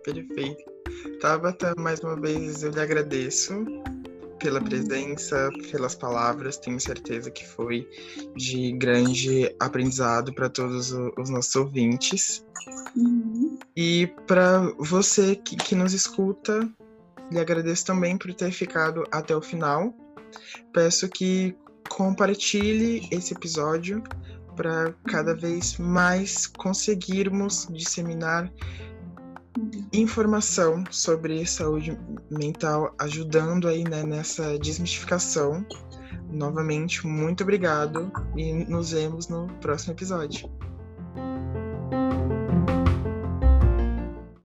Perfeito. 0.05 0.65
Tabata, 1.21 1.75
mais 1.79 2.01
uma 2.01 2.21
vez 2.21 2.63
eu 2.63 2.71
lhe 2.71 2.81
agradeço 2.81 3.65
pela 4.43 4.59
uhum. 4.59 4.67
presença, 4.67 5.51
pelas 5.71 5.95
palavras. 5.95 6.57
Tenho 6.59 6.79
certeza 6.81 7.31
que 7.31 7.47
foi 7.47 7.89
de 8.37 8.73
grande 8.73 9.55
aprendizado 9.61 10.35
para 10.35 10.51
todos 10.51 10.93
os 10.93 11.31
nossos 11.31 11.55
ouvintes. 11.55 12.45
Uhum. 12.97 13.59
E 13.77 14.09
para 14.27 14.61
você 14.79 15.37
que, 15.37 15.57
que 15.57 15.75
nos 15.75 15.93
escuta, 15.95 16.69
lhe 17.33 17.41
agradeço 17.41 17.87
também 17.87 18.17
por 18.17 18.33
ter 18.35 18.53
ficado 18.53 19.05
até 19.11 19.35
o 19.35 19.43
final. 19.43 19.95
Peço 20.73 21.09
que 21.09 21.57
compartilhe 21.89 23.09
esse 23.11 23.35
episódio 23.35 24.03
para 24.57 24.95
cada 25.07 25.35
vez 25.35 25.79
mais 25.79 26.47
conseguirmos 26.47 27.67
disseminar 27.71 28.51
informação 29.93 30.85
sobre 30.91 31.45
saúde 31.47 31.99
mental, 32.31 32.95
ajudando 32.99 33.69
aí 33.69 33.85
né, 33.85 34.03
nessa 34.03 34.59
desmistificação. 34.59 35.65
Novamente, 36.31 37.07
muito 37.07 37.43
obrigado 37.43 38.11
e 38.37 38.53
nos 38.65 38.93
vemos 38.93 39.29
no 39.29 39.49
próximo 39.61 39.93
episódio. 39.93 40.51